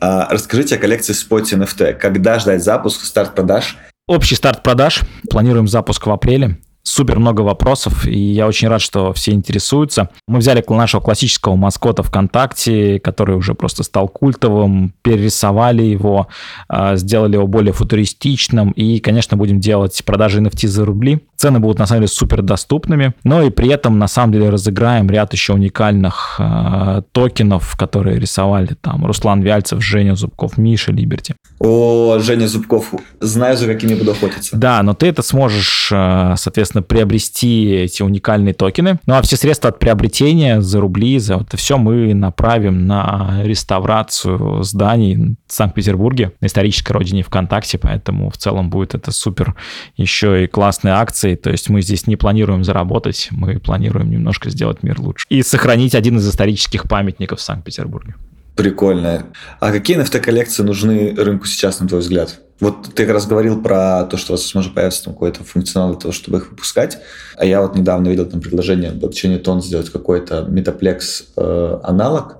А, 0.00 0.28
расскажите 0.30 0.76
о 0.76 0.78
коллекции 0.78 1.12
Spot 1.12 1.42
NFT. 1.42 1.94
Когда 1.94 2.38
ждать 2.38 2.62
запуск, 2.62 3.04
старт 3.04 3.34
продаж? 3.34 3.76
Общий 4.06 4.36
старт 4.36 4.62
продаж. 4.62 5.00
Планируем 5.28 5.66
запуск 5.66 6.06
в 6.06 6.10
апреле 6.12 6.56
супер 6.86 7.18
много 7.18 7.42
вопросов, 7.42 8.06
и 8.06 8.16
я 8.16 8.46
очень 8.46 8.68
рад, 8.68 8.80
что 8.80 9.12
все 9.12 9.32
интересуются. 9.32 10.08
Мы 10.26 10.38
взяли 10.38 10.64
нашего 10.68 11.00
классического 11.00 11.56
маскота 11.56 12.02
ВКонтакте, 12.02 13.00
который 13.00 13.36
уже 13.36 13.54
просто 13.54 13.82
стал 13.82 14.08
культовым, 14.08 14.94
перерисовали 15.02 15.82
его, 15.82 16.28
а, 16.68 16.96
сделали 16.96 17.34
его 17.34 17.46
более 17.46 17.72
футуристичным, 17.72 18.70
и, 18.70 19.00
конечно, 19.00 19.36
будем 19.36 19.60
делать 19.60 20.00
продажи 20.04 20.40
NFT 20.40 20.68
за 20.68 20.84
рубли. 20.84 21.20
Цены 21.36 21.60
будут, 21.60 21.78
на 21.78 21.86
самом 21.86 22.02
деле, 22.02 22.08
супер 22.08 22.42
доступными, 22.42 23.14
но 23.24 23.42
и 23.42 23.50
при 23.50 23.68
этом, 23.68 23.98
на 23.98 24.08
самом 24.08 24.32
деле, 24.32 24.48
разыграем 24.48 25.08
ряд 25.10 25.32
еще 25.32 25.52
уникальных 25.52 26.36
э, 26.38 27.02
токенов, 27.12 27.76
которые 27.76 28.18
рисовали 28.18 28.76
там 28.80 29.04
Руслан 29.04 29.42
Вяльцев, 29.42 29.82
Женя 29.82 30.14
Зубков, 30.14 30.58
Миша 30.58 30.92
Либерти. 30.92 31.34
О, 31.58 32.18
Женя 32.18 32.48
Зубков, 32.48 32.92
знаю, 33.20 33.56
за 33.56 33.66
какими 33.66 33.94
буду 33.94 34.12
охотиться. 34.12 34.56
Да, 34.56 34.82
но 34.82 34.94
ты 34.94 35.06
это 35.06 35.22
сможешь, 35.22 35.90
э, 35.92 36.34
соответственно, 36.36 36.82
приобрести 36.82 37.70
эти 37.70 38.02
уникальные 38.02 38.54
токены. 38.54 38.98
Ну 39.06 39.14
а 39.14 39.22
все 39.22 39.36
средства 39.36 39.70
от 39.70 39.78
приобретения 39.78 40.60
за 40.60 40.80
рубли, 40.80 41.18
за 41.18 41.38
вот 41.38 41.48
это 41.48 41.56
все 41.56 41.78
мы 41.78 42.14
направим 42.14 42.86
на 42.86 43.40
реставрацию 43.42 44.62
зданий 44.62 45.36
в 45.46 45.52
Санкт-Петербурге, 45.52 46.32
на 46.40 46.46
исторической 46.46 46.92
родине 46.92 47.22
ВКонтакте, 47.22 47.78
поэтому 47.78 48.30
в 48.30 48.36
целом 48.36 48.70
будет 48.70 48.94
это 48.94 49.12
супер 49.12 49.54
еще 49.96 50.44
и 50.44 50.46
классные 50.46 50.94
акции. 51.26 51.34
То 51.34 51.50
есть 51.50 51.68
мы 51.68 51.82
здесь 51.82 52.06
не 52.06 52.16
планируем 52.16 52.64
заработать, 52.64 53.28
мы 53.30 53.58
планируем 53.58 54.10
немножко 54.10 54.50
сделать 54.50 54.82
мир 54.82 55.00
лучше. 55.00 55.26
И 55.28 55.42
сохранить 55.42 55.94
один 55.94 56.18
из 56.18 56.28
исторических 56.28 56.84
памятников 56.84 57.40
в 57.40 57.42
Санкт-Петербурге. 57.42 58.14
Прикольно. 58.54 59.26
А 59.60 59.70
какие 59.70 59.98
NFT-коллекции 59.98 60.62
нужны 60.62 61.14
рынку 61.14 61.46
сейчас, 61.46 61.80
на 61.80 61.88
твой 61.88 62.00
взгляд? 62.00 62.40
Вот 62.58 62.94
ты 62.94 63.04
как 63.04 63.12
раз 63.12 63.26
говорил 63.26 63.62
про 63.62 64.04
то, 64.04 64.16
что 64.16 64.32
у 64.32 64.36
вас 64.36 64.54
может 64.54 64.72
появиться 64.72 65.04
там 65.04 65.12
какой-то 65.12 65.44
функционал 65.44 65.90
для 65.90 66.00
того, 66.00 66.12
чтобы 66.12 66.38
их 66.38 66.50
выпускать. 66.50 66.98
А 67.36 67.44
я 67.44 67.60
вот 67.60 67.76
недавно 67.76 68.08
видел 68.08 68.24
там 68.24 68.40
предложение 68.40 68.92
блокчейне 68.92 69.36
Тон 69.38 69.60
сделать 69.60 69.90
какой-то 69.90 70.46
метаплекс 70.48 71.26
э, 71.36 71.78
аналог. 71.82 72.38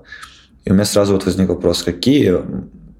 И 0.65 0.71
у 0.71 0.73
меня 0.73 0.85
сразу 0.85 1.13
вот 1.13 1.25
возник 1.25 1.49
вопрос, 1.49 1.83
какие 1.83 2.33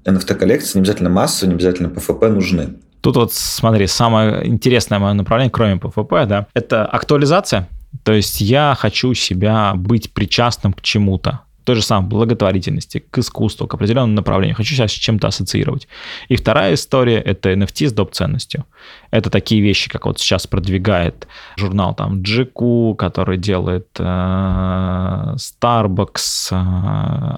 NFT-коллекции, 0.04 0.78
не 0.78 0.82
обязательно 0.82 1.10
массы, 1.10 1.48
не 1.48 1.54
обязательно 1.54 1.88
PFP 1.88 2.28
нужны? 2.28 2.74
Тут 3.00 3.16
вот 3.16 3.32
смотри, 3.32 3.86
самое 3.86 4.46
интересное 4.46 4.98
мое 4.98 5.12
направление, 5.12 5.50
кроме 5.50 5.74
PFP, 5.74 6.26
да, 6.26 6.46
это 6.54 6.84
актуализация. 6.84 7.68
То 8.02 8.12
есть 8.12 8.40
я 8.40 8.76
хочу 8.78 9.14
себя 9.14 9.72
быть 9.74 10.12
причастным 10.12 10.72
к 10.72 10.82
чему-то 10.82 11.40
той 11.68 11.76
же 11.76 11.82
самой 11.82 12.08
благотворительности, 12.08 13.04
к 13.10 13.18
искусству, 13.18 13.66
к 13.66 13.74
определенному 13.74 14.14
направлению. 14.14 14.56
Хочу 14.56 14.74
сейчас 14.74 14.90
с 14.90 14.94
чем-то 14.94 15.28
ассоциировать. 15.28 15.86
И 16.28 16.36
вторая 16.36 16.72
история— 16.72 17.20
это 17.26 17.52
NFT 17.52 17.88
с 17.88 17.92
доп. 17.92 18.14
ценностью. 18.14 18.64
Это 19.10 19.28
такие 19.28 19.60
вещи, 19.60 19.90
как 19.90 20.06
вот 20.06 20.18
сейчас 20.18 20.46
продвигает 20.46 21.28
журнал 21.58 21.94
там 21.94 22.22
GQ, 22.22 22.96
который 22.96 23.36
делает 23.36 23.88
э, 23.98 24.02
Starbucks, 24.02 26.48
э, 26.52 26.54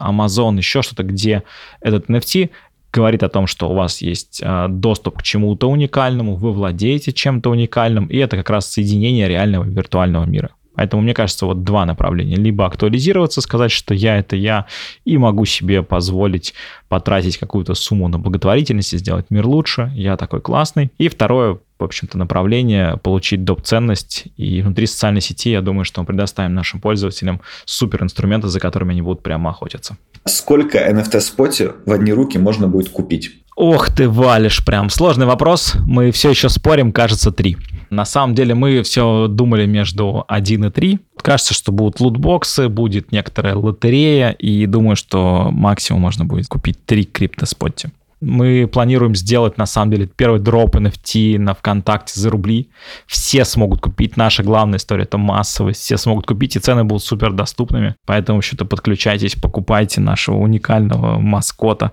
Amazon, 0.00 0.58
еще 0.58 0.82
что-то, 0.82 1.02
где 1.02 1.42
этот 1.80 2.08
NFT 2.08 2.50
говорит 2.92 3.22
о 3.22 3.28
том, 3.28 3.46
что 3.46 3.70
у 3.70 3.74
вас 3.74 4.02
есть 4.02 4.40
э, 4.42 4.66
доступ 4.68 5.18
к 5.18 5.22
чему-то 5.22 5.70
уникальному, 5.70 6.36
вы 6.36 6.52
владеете 6.52 7.12
чем-то 7.12 7.50
уникальным, 7.50 8.06
и 8.06 8.16
это 8.16 8.36
как 8.36 8.50
раз 8.50 8.70
соединение 8.70 9.28
реального 9.28 9.64
и 9.64 9.70
виртуального 9.70 10.24
мира. 10.24 10.50
Поэтому, 10.74 11.02
мне 11.02 11.14
кажется, 11.14 11.46
вот 11.46 11.64
два 11.64 11.84
направления. 11.84 12.36
Либо 12.36 12.66
актуализироваться, 12.66 13.40
сказать, 13.40 13.70
что 13.70 13.94
я— 13.94 14.16
это 14.18 14.36
я, 14.36 14.66
и 15.04 15.18
могу 15.18 15.44
себе 15.44 15.82
позволить 15.82 16.54
потратить 16.88 17.38
какую-то 17.38 17.74
сумму 17.74 18.08
на 18.08 18.18
благотворительность 18.18 18.94
и 18.94 18.98
сделать 18.98 19.26
мир 19.30 19.46
лучше, 19.46 19.92
я 19.94 20.16
такой 20.16 20.40
классный. 20.40 20.90
И 20.98 21.08
второе, 21.08 21.58
в 21.78 21.84
общем-то, 21.84 22.18
направление— 22.18 22.96
получить 23.02 23.44
доп. 23.44 23.62
ценность. 23.62 24.26
И 24.36 24.62
внутри 24.62 24.86
социальной 24.86 25.20
сети, 25.20 25.50
я 25.50 25.60
думаю, 25.60 25.84
что 25.84 26.00
мы 26.00 26.06
предоставим 26.06 26.54
нашим 26.54 26.80
пользователям 26.80 27.40
супер 27.64 28.02
инструменты, 28.02 28.48
за 28.48 28.60
которыми 28.60 28.92
они 28.92 29.02
будут 29.02 29.22
прямо 29.22 29.50
охотиться. 29.50 29.96
Сколько 30.26 30.78
NFT-споте 30.78 31.72
в 31.86 31.92
одни 31.92 32.12
руки 32.12 32.38
можно 32.38 32.68
будет 32.68 32.90
купить? 32.90 33.32
Ох 33.62 33.90
ты 33.90 34.08
валишь, 34.08 34.64
прям 34.64 34.88
сложный 34.88 35.26
вопрос. 35.26 35.74
Мы 35.84 36.12
все 36.12 36.30
еще 36.30 36.48
спорим, 36.48 36.92
кажется, 36.92 37.30
три. 37.30 37.58
На 37.90 38.06
самом 38.06 38.34
деле 38.34 38.54
мы 38.54 38.82
все 38.82 39.26
думали 39.28 39.66
между 39.66 40.24
1 40.28 40.64
и 40.64 40.70
3. 40.70 40.98
Кажется, 41.18 41.52
что 41.52 41.70
будут 41.70 42.00
лутбоксы, 42.00 42.70
будет 42.70 43.12
некоторая 43.12 43.54
лотерея, 43.54 44.30
и 44.30 44.64
думаю, 44.64 44.96
что 44.96 45.50
максимум 45.52 46.00
можно 46.00 46.24
будет 46.24 46.48
купить 46.48 46.82
3 46.86 47.04
криптоспотти. 47.04 47.90
Мы 48.20 48.68
планируем 48.70 49.14
сделать, 49.14 49.56
на 49.56 49.66
самом 49.66 49.92
деле, 49.92 50.06
первый 50.06 50.40
дроп 50.40 50.76
NFT 50.76 51.38
на 51.38 51.54
ВКонтакте 51.54 52.20
за 52.20 52.28
рубли. 52.30 52.70
Все 53.06 53.44
смогут 53.44 53.80
купить. 53.80 54.16
Наша 54.16 54.42
главная 54.42 54.78
история— 54.78 55.02
это 55.04 55.16
массовость. 55.16 55.80
Все 55.80 55.96
смогут 55.96 56.26
купить, 56.26 56.54
и 56.56 56.58
цены 56.58 56.84
будут 56.84 57.02
супер 57.02 57.32
доступными. 57.32 57.96
Поэтому, 58.04 58.38
общем-то, 58.38 58.64
подключайтесь, 58.66 59.36
покупайте 59.36 60.00
нашего 60.00 60.36
уникального 60.36 61.18
маскота. 61.18 61.92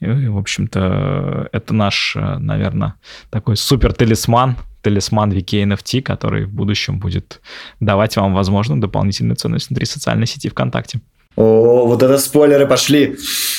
И, 0.00 0.06
в 0.06 0.38
общем-то, 0.38 1.48
это 1.52 1.74
наш, 1.74 2.16
наверное, 2.16 2.94
такой 3.30 3.56
супер 3.56 3.92
талисман, 3.92 4.56
талисман 4.82 5.32
VK 5.32 5.64
NFT, 5.64 6.00
который 6.00 6.46
в 6.46 6.52
будущем 6.54 6.98
будет 6.98 7.42
давать 7.80 8.16
вам, 8.16 8.34
возможно, 8.34 8.80
дополнительную 8.80 9.36
ценность 9.36 9.68
внутри 9.68 9.84
социальной 9.84 10.26
сети 10.26 10.48
ВКонтакте. 10.48 11.00
О, 11.36 11.86
вот 11.86 12.02
это 12.02 12.18
спойлеры 12.18 12.66
пошли. 12.66 13.16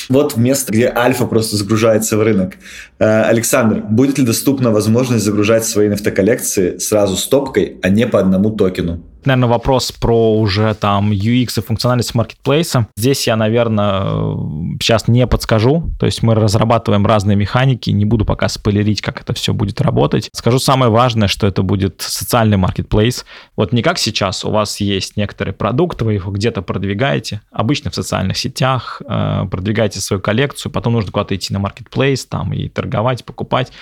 Вот 0.08 0.36
место, 0.36 0.72
где 0.72 0.88
альфа 0.88 1.26
просто 1.26 1.56
загружается 1.56 2.16
в 2.16 2.22
рынок. 2.22 2.54
Э, 2.98 3.22
Александр, 3.22 3.82
будет 3.88 4.18
ли 4.18 4.24
доступна 4.24 4.70
возможность 4.70 5.24
загружать 5.24 5.64
свои 5.64 5.88
NFT-коллекции 5.88 6.78
сразу 6.78 7.16
стопкой, 7.16 7.78
а 7.82 7.88
не 7.88 8.06
по 8.06 8.18
одному 8.18 8.50
токену? 8.50 9.04
Наверное, 9.24 9.48
вопрос 9.48 9.92
про 9.92 10.38
уже 10.38 10.74
там 10.74 11.12
UX 11.12 11.58
и 11.58 11.60
функциональность 11.60 12.14
маркетплейса. 12.14 12.88
Здесь 12.96 13.26
я, 13.26 13.36
наверное, 13.36 14.36
сейчас 14.80 15.08
не 15.08 15.26
подскажу. 15.26 15.90
То 15.98 16.06
есть 16.06 16.22
мы 16.22 16.34
разрабатываем 16.34 17.06
разные 17.06 17.36
механики. 17.36 17.90
Не 17.90 18.04
буду 18.04 18.24
пока 18.24 18.48
спойлерить, 18.48 19.00
как 19.00 19.20
это 19.20 19.32
все 19.34 19.52
будет 19.52 19.80
работать. 19.80 20.28
Скажу 20.32 20.58
самое 20.58 20.90
важное, 20.90 21.28
что 21.28 21.46
это 21.46 21.62
будет 21.62 22.00
социальный 22.00 22.56
маркетплейс. 22.56 23.24
Вот 23.56 23.72
не 23.72 23.82
как 23.82 23.98
сейчас. 23.98 24.44
У 24.44 24.50
вас 24.50 24.80
есть 24.80 25.16
некоторый 25.16 25.52
продукт, 25.52 26.02
вы 26.02 26.14
его 26.14 26.30
где-то 26.32 26.62
продвигаете. 26.62 27.40
Обычно 27.50 27.90
в 27.90 27.94
социальных 27.94 28.36
сетях 28.36 29.02
э, 29.06 29.46
продвигаете 29.50 30.00
свою 30.00 30.20
коллекцию. 30.22 30.72
Потом 30.72 30.94
нужно 30.94 31.12
куда-то 31.12 31.34
идти 31.34 31.52
на 31.52 31.58
маркетплейс 31.58 32.26
там 32.26 32.52
и 32.52 32.68
торговать, 32.68 33.24
покупать 33.24 33.72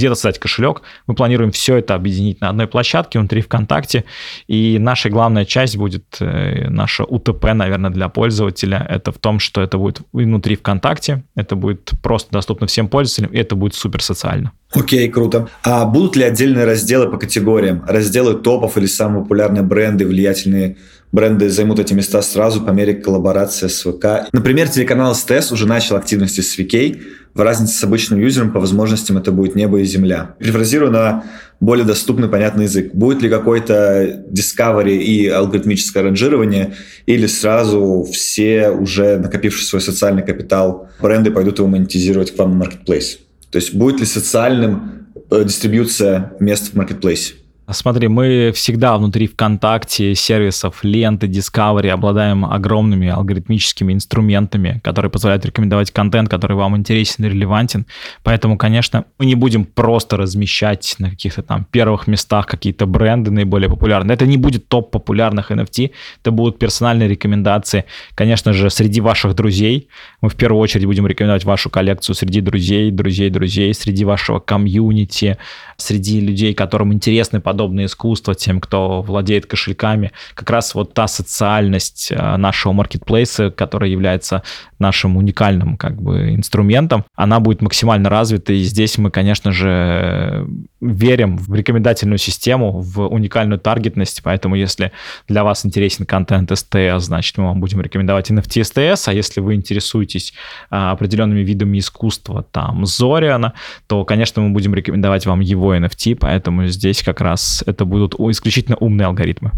где-то 0.00 0.14
создать 0.14 0.38
кошелек. 0.38 0.82
Мы 1.06 1.14
планируем 1.14 1.50
все 1.52 1.76
это 1.76 1.94
объединить 1.94 2.40
на 2.40 2.48
одной 2.48 2.66
площадке 2.66 3.18
внутри 3.18 3.42
ВКонтакте. 3.42 4.04
И 4.48 4.78
наша 4.78 5.10
главная 5.10 5.44
часть 5.44 5.76
будет, 5.76 6.04
э, 6.20 6.68
наша 6.68 7.04
УТП, 7.04 7.52
наверное, 7.54 7.90
для 7.90 8.08
пользователя. 8.08 8.86
Это 8.88 9.12
в 9.12 9.18
том, 9.18 9.38
что 9.38 9.60
это 9.60 9.78
будет 9.78 10.00
внутри 10.12 10.56
ВКонтакте, 10.56 11.22
это 11.36 11.54
будет 11.54 11.92
просто 12.02 12.32
доступно 12.32 12.66
всем 12.66 12.88
пользователям, 12.88 13.30
и 13.32 13.38
это 13.38 13.54
будет 13.54 13.74
супер 13.74 14.02
социально. 14.02 14.52
Окей, 14.72 15.08
okay, 15.08 15.10
круто. 15.10 15.48
А 15.62 15.84
будут 15.84 16.16
ли 16.16 16.22
отдельные 16.22 16.64
разделы 16.64 17.10
по 17.10 17.18
категориям? 17.18 17.84
Разделы 17.86 18.34
топов 18.34 18.78
или 18.78 18.86
самые 18.86 19.22
популярные 19.22 19.62
бренды, 19.62 20.06
влиятельные 20.06 20.76
бренды 21.12 21.48
займут 21.48 21.78
эти 21.78 21.94
места 21.94 22.22
сразу 22.22 22.60
по 22.60 22.70
мере 22.70 22.94
коллаборации 22.94 23.68
с 23.68 23.82
ВК. 23.82 24.28
Например, 24.32 24.68
телеканал 24.68 25.14
СТС 25.14 25.52
уже 25.52 25.66
начал 25.66 25.96
активности 25.96 26.40
с 26.40 26.58
VK, 26.58 27.00
в 27.34 27.40
разнице 27.40 27.74
с 27.74 27.84
обычным 27.84 28.18
юзером 28.20 28.52
по 28.52 28.58
возможностям 28.58 29.16
это 29.16 29.30
будет 29.30 29.54
небо 29.54 29.78
и 29.80 29.84
земля. 29.84 30.34
Перефразирую 30.38 30.90
на 30.90 31.24
более 31.60 31.86
доступный, 31.86 32.28
понятный 32.28 32.64
язык. 32.64 32.92
Будет 32.92 33.22
ли 33.22 33.28
какой-то 33.28 34.24
discovery 34.30 34.96
и 34.96 35.28
алгоритмическое 35.28 36.02
ранжирование, 36.02 36.74
или 37.06 37.26
сразу 37.26 38.06
все 38.10 38.70
уже 38.70 39.18
накопивший 39.18 39.64
свой 39.64 39.80
социальный 39.80 40.22
капитал 40.22 40.88
бренды 41.00 41.30
пойдут 41.30 41.58
его 41.58 41.68
монетизировать 41.68 42.34
к 42.34 42.38
вам 42.38 42.58
на 42.58 42.64
marketplace? 42.64 43.18
То 43.50 43.56
есть 43.56 43.74
будет 43.74 44.00
ли 44.00 44.06
социальным 44.06 45.06
э, 45.30 45.44
дистрибьюция 45.44 46.32
мест 46.40 46.72
в 46.72 46.76
маркетплейсе? 46.76 47.34
Смотри, 47.72 48.08
мы 48.08 48.50
всегда 48.52 48.96
внутри 48.96 49.28
ВКонтакте 49.28 50.14
сервисов 50.16 50.82
ленты 50.82 51.28
Discovery 51.28 51.88
обладаем 51.88 52.44
огромными 52.44 53.08
алгоритмическими 53.08 53.92
инструментами, 53.92 54.80
которые 54.82 55.10
позволяют 55.10 55.44
рекомендовать 55.44 55.92
контент, 55.92 56.28
который 56.28 56.56
вам 56.56 56.76
интересен 56.76 57.24
и 57.24 57.28
релевантен. 57.28 57.86
Поэтому, 58.24 58.58
конечно, 58.58 59.04
мы 59.18 59.26
не 59.26 59.36
будем 59.36 59.64
просто 59.64 60.16
размещать 60.16 60.96
на 60.98 61.10
каких-то 61.10 61.42
там 61.42 61.64
первых 61.70 62.08
местах 62.08 62.46
какие-то 62.46 62.86
бренды 62.86 63.30
наиболее 63.30 63.68
популярные. 63.68 64.14
Это 64.14 64.26
не 64.26 64.36
будет 64.36 64.68
топ 64.68 64.90
популярных 64.90 65.52
NFT, 65.52 65.92
это 66.22 66.30
будут 66.32 66.58
персональные 66.58 67.08
рекомендации. 67.08 67.84
Конечно 68.14 68.52
же, 68.52 68.70
среди 68.70 69.00
ваших 69.00 69.34
друзей. 69.34 69.88
Мы 70.22 70.28
в 70.28 70.34
первую 70.34 70.60
очередь 70.60 70.86
будем 70.86 71.06
рекомендовать 71.06 71.44
вашу 71.44 71.70
коллекцию 71.70 72.16
среди 72.16 72.40
друзей, 72.40 72.90
друзей, 72.90 73.30
друзей, 73.30 73.72
среди 73.74 74.04
вашего 74.04 74.40
комьюнити, 74.40 75.38
среди 75.76 76.20
людей, 76.20 76.52
которым 76.52 76.92
интересны 76.92 77.40
подобные 77.40 77.59
искусства, 77.68 78.34
тем, 78.34 78.60
кто 78.60 79.02
владеет 79.02 79.46
кошельками. 79.46 80.12
Как 80.34 80.50
раз 80.50 80.74
вот 80.74 80.94
та 80.94 81.06
социальность 81.06 82.10
э, 82.10 82.36
нашего 82.36 82.72
маркетплейса, 82.72 83.50
которая 83.50 83.90
является 83.90 84.42
нашим 84.78 85.16
уникальным 85.16 85.76
как 85.76 86.00
бы 86.00 86.34
инструментом, 86.34 87.04
она 87.14 87.40
будет 87.40 87.62
максимально 87.62 88.08
развита. 88.08 88.52
И 88.52 88.62
здесь 88.62 88.98
мы, 88.98 89.10
конечно 89.10 89.52
же, 89.52 90.46
верим 90.80 91.36
в 91.36 91.54
рекомендательную 91.54 92.18
систему, 92.18 92.80
в 92.80 93.06
уникальную 93.06 93.58
таргетность, 93.58 94.22
поэтому 94.22 94.54
если 94.54 94.92
для 95.28 95.44
вас 95.44 95.64
интересен 95.66 96.06
контент 96.06 96.50
STS, 96.50 97.00
значит, 97.00 97.36
мы 97.38 97.44
вам 97.44 97.60
будем 97.60 97.80
рекомендовать 97.80 98.30
NFT 98.30 98.62
STS, 98.62 99.04
а 99.06 99.12
если 99.12 99.40
вы 99.40 99.54
интересуетесь 99.54 100.32
а, 100.70 100.92
определенными 100.92 101.40
видами 101.40 101.78
искусства, 101.78 102.44
там, 102.50 102.86
Зориана, 102.86 103.54
то, 103.86 104.04
конечно, 104.04 104.42
мы 104.42 104.50
будем 104.50 104.74
рекомендовать 104.74 105.26
вам 105.26 105.40
его 105.40 105.74
NFT, 105.74 106.16
поэтому 106.16 106.66
здесь 106.66 107.02
как 107.02 107.20
раз 107.20 107.62
это 107.66 107.84
будут 107.84 108.14
исключительно 108.18 108.76
умные 108.76 109.06
алгоритмы. 109.06 109.52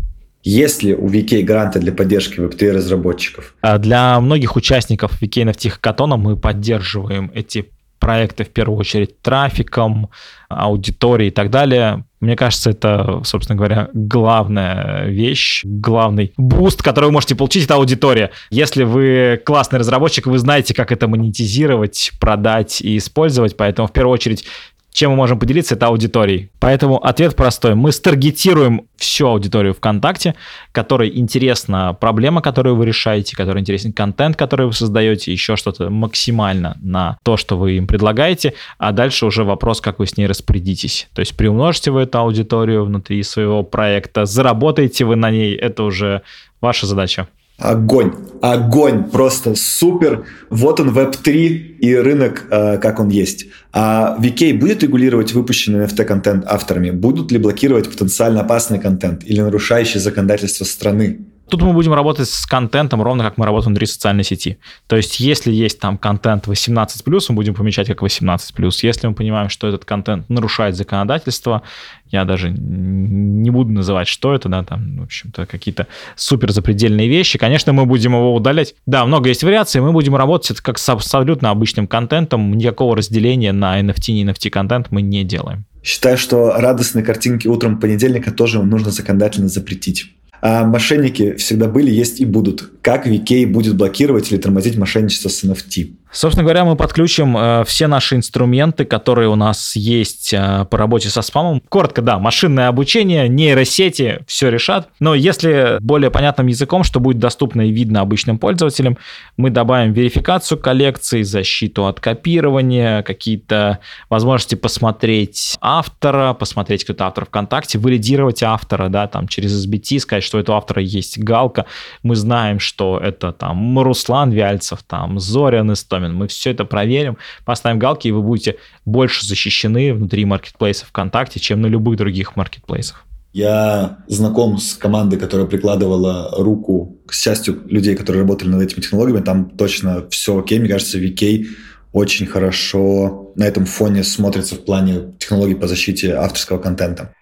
Есть 0.45 0.83
ли 0.83 0.93
у 0.93 1.07
VK 1.07 1.43
гранты 1.43 1.79
для 1.79 1.93
поддержки 1.93 2.41
Web3 2.41 2.73
разработчиков? 2.73 3.55
А 3.61 3.79
для 3.79 4.19
многих 4.21 4.57
участников 4.57 5.23
VK 5.23 5.45
NFT 5.45 5.71
хакатона 5.71 6.17
мы 6.17 6.37
поддерживаем 6.37 7.31
эти 7.33 7.71
проекты 8.03 8.43
в 8.43 8.51
первую 8.51 8.81
очередь 8.81 9.23
трафиком, 9.23 10.11
аудиторией 10.49 11.29
и 11.29 11.33
так 11.33 11.51
далее. 11.51 12.05
Мне 12.19 12.35
кажется, 12.35 12.71
это, 12.71 13.21
собственно 13.25 13.57
говоря, 13.57 13.91
главная 13.95 15.07
вещь, 15.07 15.63
главный 15.65 16.33
буст, 16.37 16.83
который 16.83 17.07
вы 17.07 17.13
можете 17.13 17.37
получить, 17.37 17.65
это 17.65 17.77
аудитория. 17.77 18.33
Если 18.51 18.83
вы 18.83 19.41
классный 19.47 19.79
разработчик, 19.79 20.27
вы 20.27 20.39
знаете, 20.39 20.75
как 20.75 20.91
это 20.91 21.07
монетизировать, 21.07 22.11
продать 22.19 22.81
и 22.81 22.97
использовать, 22.97 23.57
поэтому 23.57 23.87
в 23.87 23.93
первую 23.93 24.15
очередь 24.15 24.45
чем 24.93 25.11
мы 25.11 25.17
можем 25.17 25.39
поделиться, 25.39 25.75
это 25.75 25.87
аудиторией. 25.87 26.51
Поэтому 26.61 27.03
ответ 27.03 27.35
простой. 27.35 27.75
Мы 27.75 27.93
старгетируем 27.93 28.83
всю 28.97 29.27
аудиторию 29.27 29.75
ВКонтакте, 29.75 30.35
которой 30.71 31.19
интересна 31.19 31.95
проблема, 31.95 32.43
которую 32.43 32.77
вы 32.77 32.87
решаете, 32.87 33.37
которой 33.37 33.61
интересен 33.61 33.93
контент, 33.93 34.37
который 34.37 34.67
вы 34.67 34.73
создаете, 34.73 35.33
еще 35.33 35.57
что-то 35.57 35.91
максимально 35.91 36.77
на 36.83 37.19
то, 37.23 37.37
что 37.37 37.57
вы 37.57 37.73
им 37.79 37.87
предлагаете, 37.87 38.55
а 38.79 38.93
дальше 38.93 39.27
уже 39.27 39.45
вопрос, 39.45 39.81
как 39.81 39.99
вы 39.99 40.07
с 40.07 40.17
ней 40.17 40.27
распорядитесь. 40.27 41.09
То 41.15 41.21
есть 41.21 41.37
приумножите 41.37 41.91
вы 41.91 42.03
эту 42.03 42.19
аудиторию 42.19 42.85
внутри 42.85 43.23
своего 43.23 43.63
проекта, 43.63 44.27
заработаете 44.27 45.05
вы 45.05 45.17
на 45.17 45.31
ней, 45.31 45.55
это 45.55 45.85
уже 45.85 46.23
ваша 46.61 46.87
задача. 46.87 47.29
Огонь, 47.59 48.13
огонь, 48.41 49.05
просто 49.05 49.55
супер. 49.55 50.27
Вот 50.51 50.81
он 50.81 50.91
Web3 50.91 51.33
и 51.79 51.95
рынок, 51.95 52.47
э, 52.51 52.79
как 52.79 52.99
он 52.99 53.09
есть. 53.09 53.47
А 53.73 54.17
VK 54.19 54.59
будет 54.59 54.83
регулировать 54.83 55.33
выпущенный 55.33 55.85
NFT-контент 55.85 56.45
авторами? 56.47 56.91
Будут 56.91 57.31
ли 57.31 57.39
блокировать 57.39 57.89
потенциально 57.89 58.41
опасный 58.41 58.81
контент 58.81 59.23
или 59.25 59.41
нарушающий 59.41 60.01
законодательство 60.01 60.65
страны? 60.65 61.21
Тут 61.53 61.61
мы 61.61 61.75
будем 61.75 61.93
работать 61.93 62.31
с 62.31 62.47
контентом 62.47 63.03
ровно 63.03 63.25
как 63.25 63.37
мы 63.37 63.45
работаем 63.45 63.73
внутри 63.73 63.85
социальной 63.85 64.25
сети. 64.25 64.57
То 64.87 64.97
есть, 64.97 65.21
если 65.21 65.53
есть 65.53 65.79
там 65.79 65.99
контент 65.99 66.47
18+, 66.47 66.87
мы 67.29 67.35
будем 67.35 67.55
помечать 67.55 67.89
как 67.89 68.03
18+. 68.03 68.39
Если 68.81 69.07
мы 69.07 69.13
понимаем, 69.13 69.51
что 69.51 69.69
этот 69.69 69.85
контент 69.85 70.31
нарушает 70.31 70.77
законодательство, 70.77 71.61
я 72.09 72.25
даже 72.25 72.49
не 72.51 73.51
буду 73.51 73.71
называть, 73.71 74.09
что 74.09 74.35
это, 74.35 74.49
да, 74.49 74.65
там, 74.65 74.97
в 75.01 75.03
общем-то, 75.03 75.45
какие-то 75.45 75.89
супер 76.17 76.53
запредельные 76.53 77.07
вещи. 77.07 77.39
Конечно, 77.39 77.75
мы 77.75 77.85
будем 77.85 78.13
его 78.13 78.35
удалять. 78.35 78.75
Да, 78.87 79.05
много 79.05 79.29
есть 79.29 79.45
вариаций, 79.45 79.83
мы 79.83 79.93
будем 79.93 80.17
работать 80.17 80.59
как 80.63 80.79
с 80.79 80.89
абсолютно 80.89 81.51
обычным 81.51 81.87
контентом, 81.87 82.55
никакого 82.57 82.97
разделения 82.97 83.53
на 83.53 83.79
NFT, 83.79 84.13
не 84.13 84.25
NFT 84.25 84.49
контент 84.49 84.87
мы 84.91 85.03
не 85.03 85.23
делаем. 85.23 85.67
Считаю, 85.83 86.17
что 86.17 86.55
радостные 86.57 87.05
картинки 87.05 87.47
утром 87.47 87.79
понедельника 87.79 88.31
тоже 88.31 88.63
нужно 88.63 88.91
законодательно 88.91 89.49
запретить. 89.49 90.07
А 90.43 90.65
мошенники 90.65 91.37
всегда 91.37 91.69
были, 91.69 91.89
есть 91.89 92.21
и 92.21 92.25
будут. 92.25 92.69
Как 92.83 93.07
VK 93.07 93.47
будет 93.47 93.77
блокировать 93.77 94.33
или 94.33 94.39
тормозить 94.39 94.77
мошенничество 94.77 95.29
с 95.29 95.45
NFT? 95.45 95.93
Собственно 96.13 96.45
говоря, 96.45 96.67
мы 96.67 96.77
подключим 96.77 97.37
э, 97.39 97.65
все 97.65 97.87
наши 97.87 98.17
инструменты, 98.17 98.85
которые 98.85 99.31
у 99.31 99.35
нас 99.35 99.75
есть 99.77 100.35
э, 100.35 100.67
по 100.71 100.77
работе 100.77 101.09
со 101.09 101.23
спамом. 101.23 101.63
Коротко, 101.71 102.03
да, 102.03 102.19
машинное 102.19 102.69
обучение, 102.69 103.31
нейросети 103.31 104.19
все 104.27 104.51
решат. 104.51 104.91
Но 105.01 105.15
если 105.15 105.79
более 105.81 106.11
понятным 106.11 106.49
языком, 106.49 106.85
что 106.85 107.01
будет 107.01 107.19
доступно 107.19 107.63
и 107.63 107.71
видно 107.71 108.03
обычным 108.03 108.39
пользователям, 108.39 108.99
мы 109.39 109.49
добавим 109.49 109.95
верификацию 109.95 110.59
коллекции, 110.59 111.23
защиту 111.23 111.87
от 111.87 111.99
копирования, 111.99 113.03
какие-то 113.03 113.79
возможности 114.11 114.55
посмотреть 114.55 115.57
автора, 115.63 116.35
посмотреть, 116.35 116.85
кто-то 116.85 117.07
автор 117.07 117.25
ВКонтакте, 117.25 117.79
валидировать 117.79 118.43
автора, 118.43 118.91
да, 118.91 119.07
там 119.07 119.29
через 119.29 119.67
SBT, 119.67 120.01
сказать, 120.01 120.25
что 120.33 120.39
у 120.39 120.41
этого 120.41 120.57
автора 120.57 120.81
есть 120.81 121.19
галка. 121.19 121.67
Мы 122.03 122.17
знаем, 122.17 122.59
что 122.59 122.99
это 122.99 123.33
там 123.33 123.79
Руслан 123.79 124.31
Вяльцев, 124.31 124.83
там 124.83 125.19
Зорян 125.21 125.71
Истомин. 125.73 126.15
Мы 126.15 126.27
все 126.27 126.53
это 126.53 126.65
проверим, 126.65 127.19
поставим 127.45 127.79
галки, 127.79 128.09
и 128.09 128.13
вы 128.13 128.23
будете 128.23 128.57
больше 128.87 129.27
защищены 129.27 129.93
внутри 129.93 130.25
маркетплейса 130.25 130.87
ВКонтакте, 130.87 131.39
чем 131.39 131.61
на 131.61 131.67
любых 131.67 131.99
других 131.99 132.35
маркетплейсах. 132.37 133.05
Я 133.35 133.99
знаком 134.09 134.57
с 134.57 134.75
командой, 134.75 135.19
которая 135.19 135.47
прикладывала 135.47 136.31
руку 136.39 136.97
к 137.07 137.13
счастью 137.13 137.63
людей, 137.67 137.95
которые 137.95 138.23
работали 138.23 138.49
над 138.49 138.63
этими 138.63 138.81
технологиями. 138.81 139.23
Там 139.23 139.51
точно 139.51 140.09
все 140.09 140.39
окей. 140.39 140.61
Мне 140.61 140.69
кажется, 140.69 140.99
VK 140.99 141.47
очень 141.93 142.27
хорошо 142.27 143.33
на 143.37 143.45
этом 143.45 143.67
фоне 143.67 144.03
смотрится 144.03 144.55
в 144.55 144.65
плане 144.65 145.13
технологий 145.19 145.55
по 145.55 145.67
защите 145.67 146.15
авторского 146.15 146.59
контента. 146.59 147.15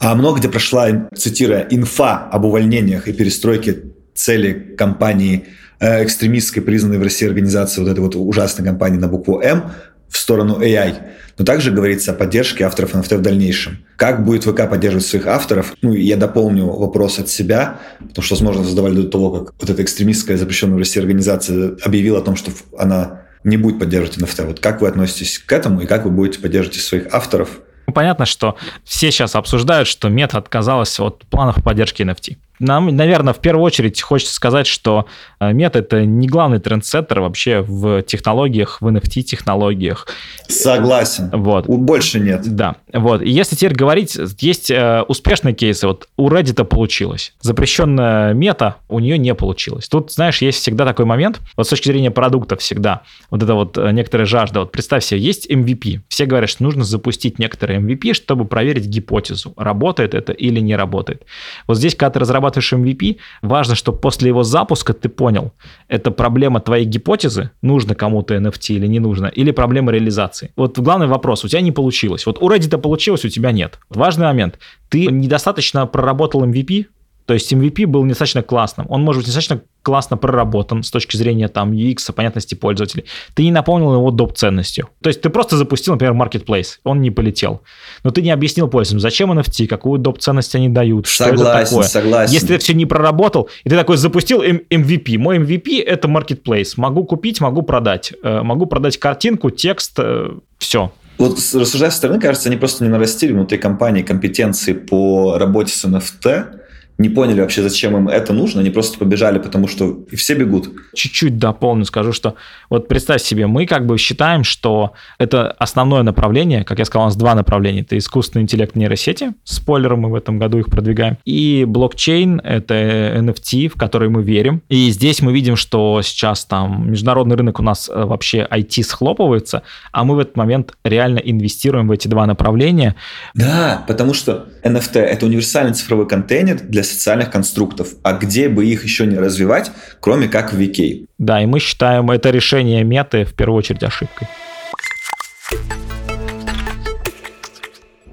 А 0.00 0.14
много 0.16 0.40
где 0.40 0.48
прошла, 0.48 1.08
цитируя, 1.14 1.66
инфа 1.70 2.28
об 2.32 2.44
увольнениях 2.44 3.06
и 3.06 3.12
перестройке 3.12 3.76
цели 4.14 4.74
компании 4.76 5.46
Э, 5.80 6.04
экстремистской, 6.04 6.62
признанной 6.62 6.98
в 6.98 7.02
России 7.02 7.26
организации 7.26 7.80
вот 7.80 7.88
этой 7.88 8.00
вот 8.00 8.14
ужасной 8.14 8.66
компании 8.66 8.98
на 8.98 9.08
букву 9.08 9.40
М 9.40 9.72
в 10.10 10.18
сторону 10.18 10.60
AI. 10.60 10.94
Но 11.38 11.44
также 11.46 11.70
говорится 11.70 12.10
о 12.10 12.14
поддержке 12.14 12.64
авторов 12.64 12.94
NFT 12.94 13.16
в 13.16 13.22
дальнейшем. 13.22 13.78
Как 13.96 14.26
будет 14.26 14.44
ВК 14.44 14.68
поддерживать 14.68 15.06
своих 15.06 15.26
авторов? 15.26 15.74
Ну, 15.80 15.94
я 15.94 16.18
дополню 16.18 16.66
вопрос 16.66 17.18
от 17.18 17.30
себя, 17.30 17.80
потому 17.98 18.22
что, 18.22 18.34
возможно, 18.34 18.62
задавали 18.62 18.96
до 18.96 19.04
того, 19.04 19.30
как 19.30 19.54
вот 19.58 19.70
эта 19.70 19.82
экстремистская 19.82 20.36
запрещенная 20.36 20.74
в 20.74 20.78
России 20.78 21.00
организация 21.00 21.76
объявила 21.82 22.18
о 22.18 22.22
том, 22.22 22.36
что 22.36 22.50
она 22.76 23.22
не 23.42 23.56
будет 23.56 23.78
поддерживать 23.78 24.18
NFT. 24.18 24.46
Вот 24.48 24.60
как 24.60 24.82
вы 24.82 24.88
относитесь 24.88 25.38
к 25.38 25.50
этому 25.50 25.80
и 25.80 25.86
как 25.86 26.04
вы 26.04 26.10
будете 26.10 26.40
поддерживать 26.40 26.78
своих 26.78 27.06
авторов? 27.14 27.60
Ну, 27.86 27.92
понятно, 27.92 28.26
что 28.26 28.56
все 28.84 29.10
сейчас 29.10 29.34
обсуждают, 29.34 29.88
что 29.88 30.08
мета 30.08 30.38
отказалась 30.38 30.98
от 31.00 31.24
планов 31.26 31.62
поддержки 31.62 32.02
NFT. 32.02 32.36
Нам, 32.60 32.94
наверное, 32.94 33.32
в 33.32 33.38
первую 33.38 33.64
очередь 33.64 34.00
хочется 34.00 34.34
сказать, 34.34 34.66
что 34.66 35.06
э, 35.40 35.52
мета 35.52 35.80
это 35.80 36.04
не 36.04 36.28
главный 36.28 36.60
трендсеттер 36.60 37.20
вообще 37.20 37.62
в 37.62 38.02
технологиях, 38.02 38.80
в 38.80 38.86
NFT-технологиях. 38.86 40.06
Согласен. 40.46 41.30
Вот. 41.32 41.66
Больше 41.66 42.20
нет. 42.20 42.42
Да. 42.54 42.76
Вот. 42.92 43.22
И 43.22 43.30
если 43.30 43.56
теперь 43.56 43.74
говорить, 43.74 44.16
есть 44.40 44.70
э, 44.70 45.02
успешные 45.08 45.54
кейсы. 45.54 45.86
Вот 45.86 46.08
у 46.16 46.28
Reddit 46.28 46.62
получилось. 46.64 47.32
Запрещенная 47.40 48.34
мета 48.34 48.76
у 48.88 48.98
нее 48.98 49.16
не 49.16 49.34
получилось. 49.34 49.88
Тут, 49.88 50.12
знаешь, 50.12 50.42
есть 50.42 50.58
всегда 50.58 50.84
такой 50.84 51.06
момент, 51.06 51.40
вот 51.56 51.66
с 51.66 51.70
точки 51.70 51.88
зрения 51.88 52.10
продукта 52.10 52.56
всегда, 52.56 53.02
вот 53.30 53.42
это 53.42 53.54
вот 53.54 53.78
э, 53.78 53.90
некоторая 53.92 54.26
жажда. 54.26 54.60
Вот 54.60 54.72
представь 54.72 55.02
себе, 55.02 55.20
есть 55.20 55.50
MVP. 55.50 56.00
Все 56.08 56.26
говорят, 56.26 56.50
что 56.50 56.62
нужно 56.62 56.84
запустить 56.84 57.38
некоторые 57.38 57.80
MVP, 57.80 58.12
чтобы 58.12 58.44
проверить 58.44 58.84
гипотезу, 58.84 59.54
работает 59.56 60.14
это 60.14 60.32
или 60.32 60.60
не 60.60 60.76
работает. 60.76 61.22
Вот 61.66 61.78
здесь, 61.78 61.94
когда 61.94 62.10
ты 62.10 62.18
разрабатываешь 62.20 62.49
разрабатываешь 62.50 62.72
MVP, 62.72 63.16
важно, 63.42 63.74
чтобы 63.74 63.98
после 63.98 64.28
его 64.28 64.42
запуска 64.42 64.92
ты 64.92 65.08
понял, 65.08 65.52
это 65.88 66.10
проблема 66.10 66.60
твоей 66.60 66.86
гипотезы, 66.86 67.50
нужно 67.62 67.94
кому-то 67.94 68.34
NFT 68.34 68.76
или 68.76 68.88
не 68.88 69.00
нужно, 69.00 69.26
или 69.26 69.52
проблема 69.52 69.92
реализации. 69.92 70.50
Вот 70.56 70.78
главный 70.78 71.06
вопрос, 71.06 71.44
у 71.44 71.48
тебя 71.48 71.62
не 71.62 71.72
получилось. 71.72 72.26
Вот 72.26 72.42
у 72.42 72.48
Reddit 72.48 72.78
получилось, 72.78 73.24
у 73.24 73.28
тебя 73.28 73.52
нет. 73.52 73.78
Важный 73.90 74.26
момент, 74.26 74.58
ты 74.88 75.06
недостаточно 75.06 75.86
проработал 75.86 76.44
MVP, 76.44 76.86
то 77.26 77.34
есть 77.34 77.52
MVP 77.52 77.86
был 77.86 78.04
недостаточно 78.04 78.42
классным. 78.42 78.86
Он 78.88 79.02
может 79.02 79.20
быть 79.20 79.28
недостаточно 79.28 79.62
классно 79.82 80.16
проработан 80.16 80.82
с 80.82 80.90
точки 80.90 81.16
зрения 81.16 81.48
там 81.48 81.72
UX, 81.72 82.12
понятности 82.12 82.54
пользователей. 82.54 83.04
Ты 83.34 83.44
не 83.44 83.50
наполнил 83.50 83.94
его 83.94 84.10
доп. 84.10 84.36
ценностью. 84.36 84.88
То 85.02 85.08
есть 85.08 85.20
ты 85.22 85.30
просто 85.30 85.56
запустил, 85.56 85.94
например, 85.94 86.14
marketplace, 86.14 86.78
он 86.84 87.00
не 87.00 87.10
полетел. 87.10 87.62
Но 88.04 88.10
ты 88.10 88.22
не 88.22 88.30
объяснил 88.30 88.68
пользователям, 88.68 89.00
зачем 89.00 89.32
NFT, 89.32 89.66
какую 89.66 89.98
доп. 89.98 90.18
ценность 90.18 90.54
они 90.54 90.68
дают, 90.68 91.06
согласен, 91.06 91.38
что 91.38 91.50
это 91.50 91.64
такое. 91.64 91.82
Согласен. 91.84 92.34
Если 92.34 92.46
ты 92.46 92.58
все 92.58 92.74
не 92.74 92.86
проработал, 92.86 93.48
и 93.64 93.70
ты 93.70 93.76
такой 93.76 93.96
запустил 93.96 94.42
MVP. 94.42 95.18
Мой 95.18 95.38
MVP 95.38 95.82
это 95.82 96.08
marketplace. 96.08 96.74
Могу 96.76 97.04
купить, 97.04 97.40
могу 97.40 97.62
продать. 97.62 98.12
Э, 98.22 98.42
могу 98.42 98.66
продать 98.66 98.98
картинку, 98.98 99.50
текст, 99.50 99.94
э, 99.98 100.30
все. 100.58 100.92
Вот 101.20 101.36
рассуждая 101.36 101.90
со 101.90 101.98
стороны, 101.98 102.18
кажется, 102.18 102.48
они 102.48 102.56
просто 102.56 102.82
не 102.82 102.88
нарастили 102.88 103.32
внутри 103.32 103.58
компании 103.58 104.02
компетенции 104.02 104.72
по 104.72 105.36
работе 105.36 105.70
с 105.70 105.84
NFT, 105.84 106.60
не 107.00 107.08
поняли 107.08 107.40
вообще, 107.40 107.62
зачем 107.62 107.96
им 107.96 108.08
это 108.08 108.34
нужно, 108.34 108.60
они 108.60 108.68
просто 108.68 108.98
побежали, 108.98 109.38
потому 109.38 109.68
что 109.68 110.04
и 110.10 110.16
все 110.16 110.34
бегут. 110.34 110.70
Чуть-чуть 110.94 111.38
дополню, 111.38 111.86
скажу, 111.86 112.12
что 112.12 112.34
вот 112.68 112.88
представь 112.88 113.22
себе, 113.22 113.46
мы 113.46 113.64
как 113.66 113.86
бы 113.86 113.96
считаем, 113.96 114.44
что 114.44 114.92
это 115.18 115.50
основное 115.52 116.02
направление, 116.02 116.62
как 116.62 116.78
я 116.78 116.84
сказал, 116.84 117.04
у 117.04 117.06
нас 117.06 117.16
два 117.16 117.34
направления. 117.34 117.80
Это 117.80 117.96
искусственный 117.96 118.42
интеллект 118.42 118.76
нейросети, 118.76 119.32
спойлер, 119.44 119.96
мы 119.96 120.10
в 120.10 120.14
этом 120.14 120.38
году 120.38 120.58
их 120.58 120.66
продвигаем, 120.66 121.16
и 121.24 121.64
блокчейн, 121.66 122.38
это 122.44 122.74
NFT, 122.74 123.68
в 123.68 123.74
который 123.78 124.10
мы 124.10 124.22
верим. 124.22 124.62
И 124.68 124.90
здесь 124.90 125.22
мы 125.22 125.32
видим, 125.32 125.56
что 125.56 126.02
сейчас 126.02 126.44
там 126.44 126.90
международный 126.90 127.36
рынок 127.36 127.60
у 127.60 127.62
нас 127.62 127.88
э, 127.88 128.04
вообще 128.04 128.46
IT 128.50 128.82
схлопывается, 128.82 129.62
а 129.90 130.04
мы 130.04 130.16
в 130.16 130.18
этот 130.18 130.36
момент 130.36 130.74
реально 130.84 131.18
инвестируем 131.18 131.88
в 131.88 131.92
эти 131.92 132.08
два 132.08 132.26
направления. 132.26 132.94
Да, 133.34 133.84
потому 133.88 134.12
что 134.12 134.48
NFT— 134.62 135.00
это 135.00 135.24
универсальный 135.24 135.72
цифровой 135.72 136.06
контейнер 136.06 136.60
для 136.60 136.82
социальных 136.90 137.30
конструктов. 137.30 137.94
А 138.02 138.12
где 138.12 138.48
бы 138.48 138.66
их 138.66 138.84
еще 138.84 139.06
не 139.06 139.16
развивать, 139.16 139.70
кроме 140.00 140.28
как 140.28 140.52
в 140.52 140.60
VK? 140.60 141.06
Да, 141.18 141.42
и 141.42 141.46
мы 141.46 141.60
считаем 141.60 142.10
это 142.10 142.30
решение 142.30 142.84
меты 142.84 143.24
в 143.24 143.34
первую 143.34 143.58
очередь 143.58 143.82
ошибкой. 143.82 144.28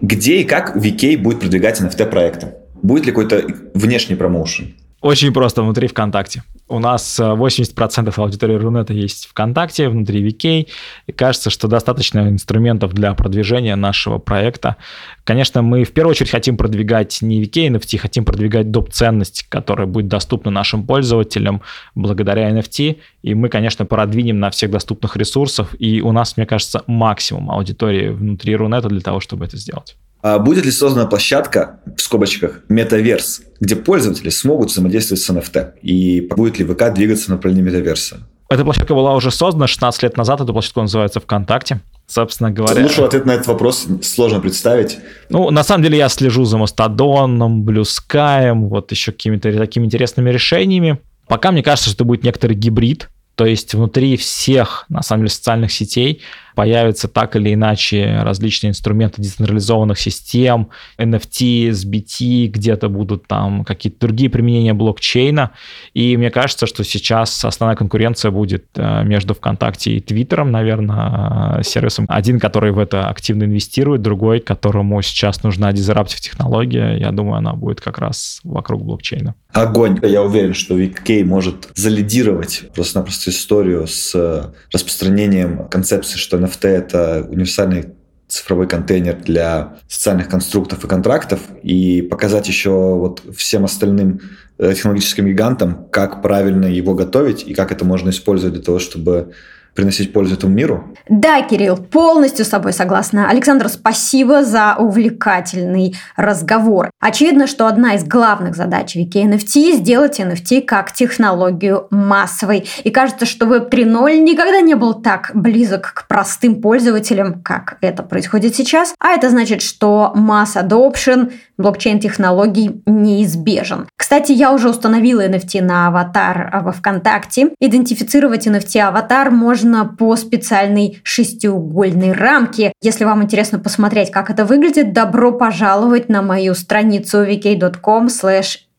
Где 0.01 0.41
и 0.41 0.43
как 0.43 0.75
VK 0.75 1.17
будет 1.17 1.39
продвигать 1.39 1.81
NFT-проекты? 1.81 2.53
Будет 2.81 3.05
ли 3.05 3.11
какой-то 3.11 3.43
внешний 3.73 4.15
промоушен? 4.15 4.75
Очень 5.07 5.31
просто 5.31 5.63
внутри 5.63 5.87
ВКонтакте. 5.87 6.43
У 6.67 6.79
нас 6.79 7.17
80% 7.17 8.09
э, 8.09 8.21
аудитории 8.21 8.55
Рунета 8.55 8.91
есть 8.91 9.27
ВКонтакте, 9.27 9.87
внутри 9.87 10.21
VK, 10.21 10.67
и 11.05 11.11
кажется, 11.13 11.49
что 11.49 11.69
достаточно 11.69 12.27
инструментов 12.27 12.91
для 12.91 13.13
продвижения 13.13 13.77
нашего 13.77 14.17
проекта. 14.17 14.75
Конечно, 15.23 15.61
мы 15.61 15.85
в 15.85 15.93
первую 15.93 16.11
очередь 16.11 16.29
хотим 16.29 16.57
продвигать 16.57 17.21
не 17.21 17.41
VK 17.41 17.69
NFT, 17.69 17.97
хотим 17.99 18.25
продвигать 18.25 18.69
доп. 18.69 18.91
ценность, 18.91 19.45
которая 19.47 19.87
будет 19.87 20.09
доступна 20.09 20.51
нашим 20.51 20.85
пользователям 20.85 21.61
благодаря 21.95 22.51
NFT, 22.51 22.97
и 23.21 23.33
мы, 23.33 23.47
конечно, 23.47 23.85
продвинем 23.85 24.41
на 24.41 24.49
всех 24.49 24.71
доступных 24.71 25.15
ресурсах, 25.15 25.73
и 25.79 26.01
у 26.01 26.11
нас, 26.11 26.35
мне 26.35 26.45
кажется, 26.45 26.83
максимум 26.85 27.49
аудитории 27.49 28.09
внутри 28.09 28.57
Рунета 28.57 28.89
для 28.89 28.99
того, 28.99 29.21
чтобы 29.21 29.45
это 29.45 29.55
сделать. 29.55 29.95
А 30.21 30.39
будет 30.39 30.65
ли 30.65 30.71
создана 30.71 31.05
площадка, 31.05 31.79
в 31.95 32.01
скобочках, 32.01 32.61
метаверс, 32.69 33.41
где 33.59 33.75
пользователи 33.75 34.29
смогут 34.29 34.69
взаимодействовать 34.69 35.21
с 35.21 35.29
NFT? 35.29 35.79
И 35.81 36.21
будет 36.35 36.59
ли 36.59 36.65
ВК 36.65 36.93
двигаться 36.93 37.25
в 37.25 37.29
направлении 37.29 37.63
метаверса? 37.63 38.17
Эта 38.49 38.63
площадка 38.63 38.95
была 38.95 39.13
уже 39.13 39.29
создана 39.29 39.67
16 39.67 40.03
лет 40.03 40.17
назад, 40.17 40.41
эта 40.41 40.53
площадка 40.53 40.81
называется 40.81 41.19
ВКонтакте. 41.19 41.81
Собственно 42.07 42.49
говоря... 42.49 42.81
Лучший 42.81 43.03
ответ 43.03 43.25
на 43.25 43.31
этот 43.31 43.47
вопрос 43.47 43.85
сложно 44.01 44.39
представить. 44.39 44.97
Ну, 45.29 45.49
на 45.49 45.63
самом 45.63 45.83
деле 45.83 45.97
я 45.97 46.07
слежу 46.07 46.45
за 46.45 46.57
Мастодоном, 46.57 47.63
Блюскаем, 47.63 48.69
вот 48.69 48.91
еще 48.91 49.11
какими-то 49.11 49.51
такими 49.51 49.85
интересными 49.85 50.29
решениями. 50.29 50.99
Пока 51.27 51.51
мне 51.51 51.61
кажется, 51.61 51.89
что 51.89 51.97
это 51.97 52.03
будет 52.05 52.23
некоторый 52.23 52.53
гибрид, 52.53 53.09
то 53.37 53.45
есть 53.45 53.75
внутри 53.75 54.17
всех, 54.17 54.85
на 54.89 55.03
самом 55.03 55.21
деле, 55.21 55.29
социальных 55.29 55.71
сетей 55.71 56.23
появятся 56.57 57.07
так 57.07 57.35
или 57.35 57.53
иначе 57.53 58.21
различные 58.23 58.71
инструменты 58.71 59.21
децентрализованных 59.21 59.99
систем, 59.99 60.69
NFT, 60.97 61.69
SBT, 61.69 62.47
где-то 62.47 62.89
будут 62.89 63.27
там 63.27 63.63
какие-то 63.63 63.99
другие 63.99 64.31
применения 64.31 64.73
блокчейна. 64.73 65.51
И 65.93 66.17
мне 66.17 66.31
кажется, 66.31 66.65
что 66.65 66.83
сейчас 66.83 67.45
основная 67.45 67.75
конкуренция 67.75 68.31
будет 68.31 68.65
э, 68.75 69.03
между 69.03 69.35
ВКонтакте 69.35 69.91
и 69.91 69.99
Твиттером, 69.99 70.49
наверное, 70.49 71.59
э, 71.59 71.63
сервисом. 71.63 72.07
Один, 72.09 72.39
который 72.39 72.71
в 72.71 72.79
это 72.79 73.07
активно 73.07 73.43
инвестирует, 73.43 74.01
другой, 74.01 74.39
которому 74.39 74.99
сейчас 75.03 75.43
нужна 75.43 75.71
дизраптив 75.71 76.21
технология. 76.21 76.97
Я 76.97 77.11
думаю, 77.11 77.35
она 77.35 77.53
будет 77.53 77.81
как 77.81 77.99
раз 77.99 78.39
вокруг 78.43 78.83
блокчейна. 78.83 79.35
Огонь. 79.51 79.99
Я 80.01 80.23
уверен, 80.23 80.55
что 80.55 80.77
VK 80.79 81.23
может 81.23 81.69
залидировать 81.75 82.63
просто-напросто 82.73 83.26
историю 83.27 83.87
с 83.87 84.51
распространением 84.71 85.67
концепции, 85.67 86.17
что 86.17 86.37
NFT— 86.37 86.67
это 86.67 87.25
универсальный 87.29 87.93
цифровой 88.27 88.67
контейнер 88.67 89.15
для 89.15 89.77
социальных 89.87 90.27
конструктов 90.27 90.83
и 90.83 90.87
контрактов 90.87 91.39
и 91.63 92.01
показать 92.01 92.47
еще 92.47 92.71
вот 92.71 93.21
всем 93.35 93.63
остальным 93.63 94.19
э, 94.57 94.73
технологическим 94.73 95.27
гигантам, 95.27 95.87
как 95.91 96.21
правильно 96.21 96.65
его 96.65 96.93
готовить 96.93 97.47
и 97.47 97.53
как 97.53 97.71
это 97.71 97.85
можно 97.85 98.09
использовать 98.09 98.55
для 98.55 98.63
того, 98.63 98.79
чтобы 98.79 99.33
приносить 99.77 100.11
пользу 100.11 100.33
этому 100.33 100.53
миру. 100.53 100.83
Да, 101.07 101.39
Кирилл, 101.43 101.77
полностью 101.77 102.45
с 102.45 102.49
тобой 102.49 102.73
согласна. 102.73 103.29
Александр, 103.29 103.69
спасибо 103.69 104.43
за 104.43 104.75
увлекательный 104.75 105.95
разговор. 106.15 106.89
Очевидно, 106.99 107.45
что 107.45 107.67
одна 107.67 107.93
из 107.93 108.03
главных 108.03 108.55
задач 108.55 108.95
Вики 108.95 109.19
NFT– 109.19 109.73
сделать 109.77 110.19
NFT 110.19 110.63
как 110.63 110.91
технологию 110.93 111.85
массовой. 111.91 112.67
И 112.83 112.89
кажется, 112.89 113.27
что 113.27 113.45
Web 113.45 113.69
3.0 113.69 114.17
никогда 114.17 114.61
не 114.61 114.73
был 114.73 114.95
так 114.95 115.29
близок 115.35 115.93
к 115.93 116.07
простым 116.07 116.59
пользователям, 116.59 117.43
как 117.43 117.77
это 117.81 118.01
происходит 118.01 118.55
сейчас. 118.55 118.95
А 118.99 119.09
это 119.09 119.29
значит, 119.29 119.61
что 119.61 120.11
масс 120.15 120.55
adoption 120.55 121.31
блокчейн-технологий 121.59 122.81
неизбежен. 122.87 123.87
Кстати, 124.07 124.31
я 124.31 124.53
уже 124.53 124.69
установила 124.69 125.27
NFT 125.27 125.61
на 125.61 125.87
аватар 125.87 126.61
во 126.63 126.71
ВКонтакте. 126.71 127.49
Идентифицировать 127.59 128.47
NFT-аватар 128.47 129.31
можно 129.31 129.83
по 129.83 130.15
специальной 130.15 131.01
шестиугольной 131.03 132.13
рамке. 132.13 132.71
Если 132.81 133.03
вам 133.03 133.23
интересно 133.23 133.59
посмотреть, 133.59 134.09
как 134.09 134.29
это 134.29 134.45
выглядит, 134.45 134.93
добро 134.93 135.33
пожаловать 135.33 136.07
на 136.07 136.21
мою 136.21 136.53
страницу 136.53 137.27
vk.com 137.27 138.07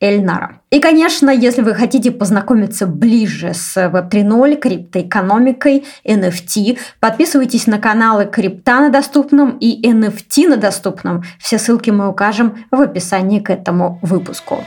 Эльнара. 0.01 0.63
И, 0.71 0.81
конечно, 0.81 1.29
если 1.29 1.61
вы 1.61 1.75
хотите 1.75 2.11
познакомиться 2.11 2.87
ближе 2.87 3.53
с 3.53 3.77
Web 3.77 4.11
3.0, 4.11 4.57
криптоэкономикой, 4.57 5.85
NFT, 6.07 6.79
подписывайтесь 7.01 7.67
на 7.67 7.79
каналы 7.79 8.25
Крипта 8.25 8.81
на 8.81 8.89
доступном 8.89 9.59
и 9.59 9.87
NFT 9.87 10.49
на 10.49 10.57
доступном. 10.57 11.23
Все 11.39 11.59
ссылки 11.59 11.91
мы 11.91 12.09
укажем 12.09 12.65
в 12.71 12.81
описании 12.81 13.41
к 13.41 13.51
этому 13.51 13.99
выпуску. 14.01 14.65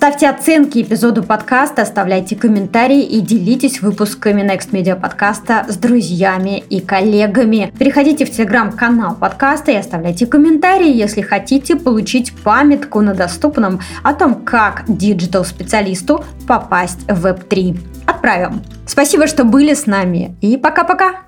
Ставьте 0.00 0.30
оценки 0.30 0.80
эпизоду 0.80 1.22
подкаста, 1.22 1.82
оставляйте 1.82 2.34
комментарии 2.34 3.02
и 3.02 3.20
делитесь 3.20 3.82
выпусками 3.82 4.40
Next 4.40 4.70
Media 4.70 4.98
подкаста 4.98 5.66
с 5.68 5.76
друзьями 5.76 6.64
и 6.70 6.80
коллегами. 6.80 7.70
Переходите 7.78 8.24
в 8.24 8.30
телеграм-канал 8.30 9.14
подкаста 9.16 9.72
и 9.72 9.76
оставляйте 9.76 10.26
комментарии, 10.26 10.90
если 10.90 11.20
хотите 11.20 11.76
получить 11.76 12.32
памятку 12.32 13.02
на 13.02 13.12
доступном 13.12 13.80
о 14.02 14.14
том, 14.14 14.36
как 14.36 14.84
диджитал-специалисту 14.88 16.24
попасть 16.48 17.00
в 17.06 17.26
Web3. 17.26 17.78
Отправим. 18.06 18.62
Спасибо, 18.86 19.26
что 19.26 19.44
были 19.44 19.74
с 19.74 19.84
нами 19.84 20.34
и 20.40 20.56
пока-пока! 20.56 21.26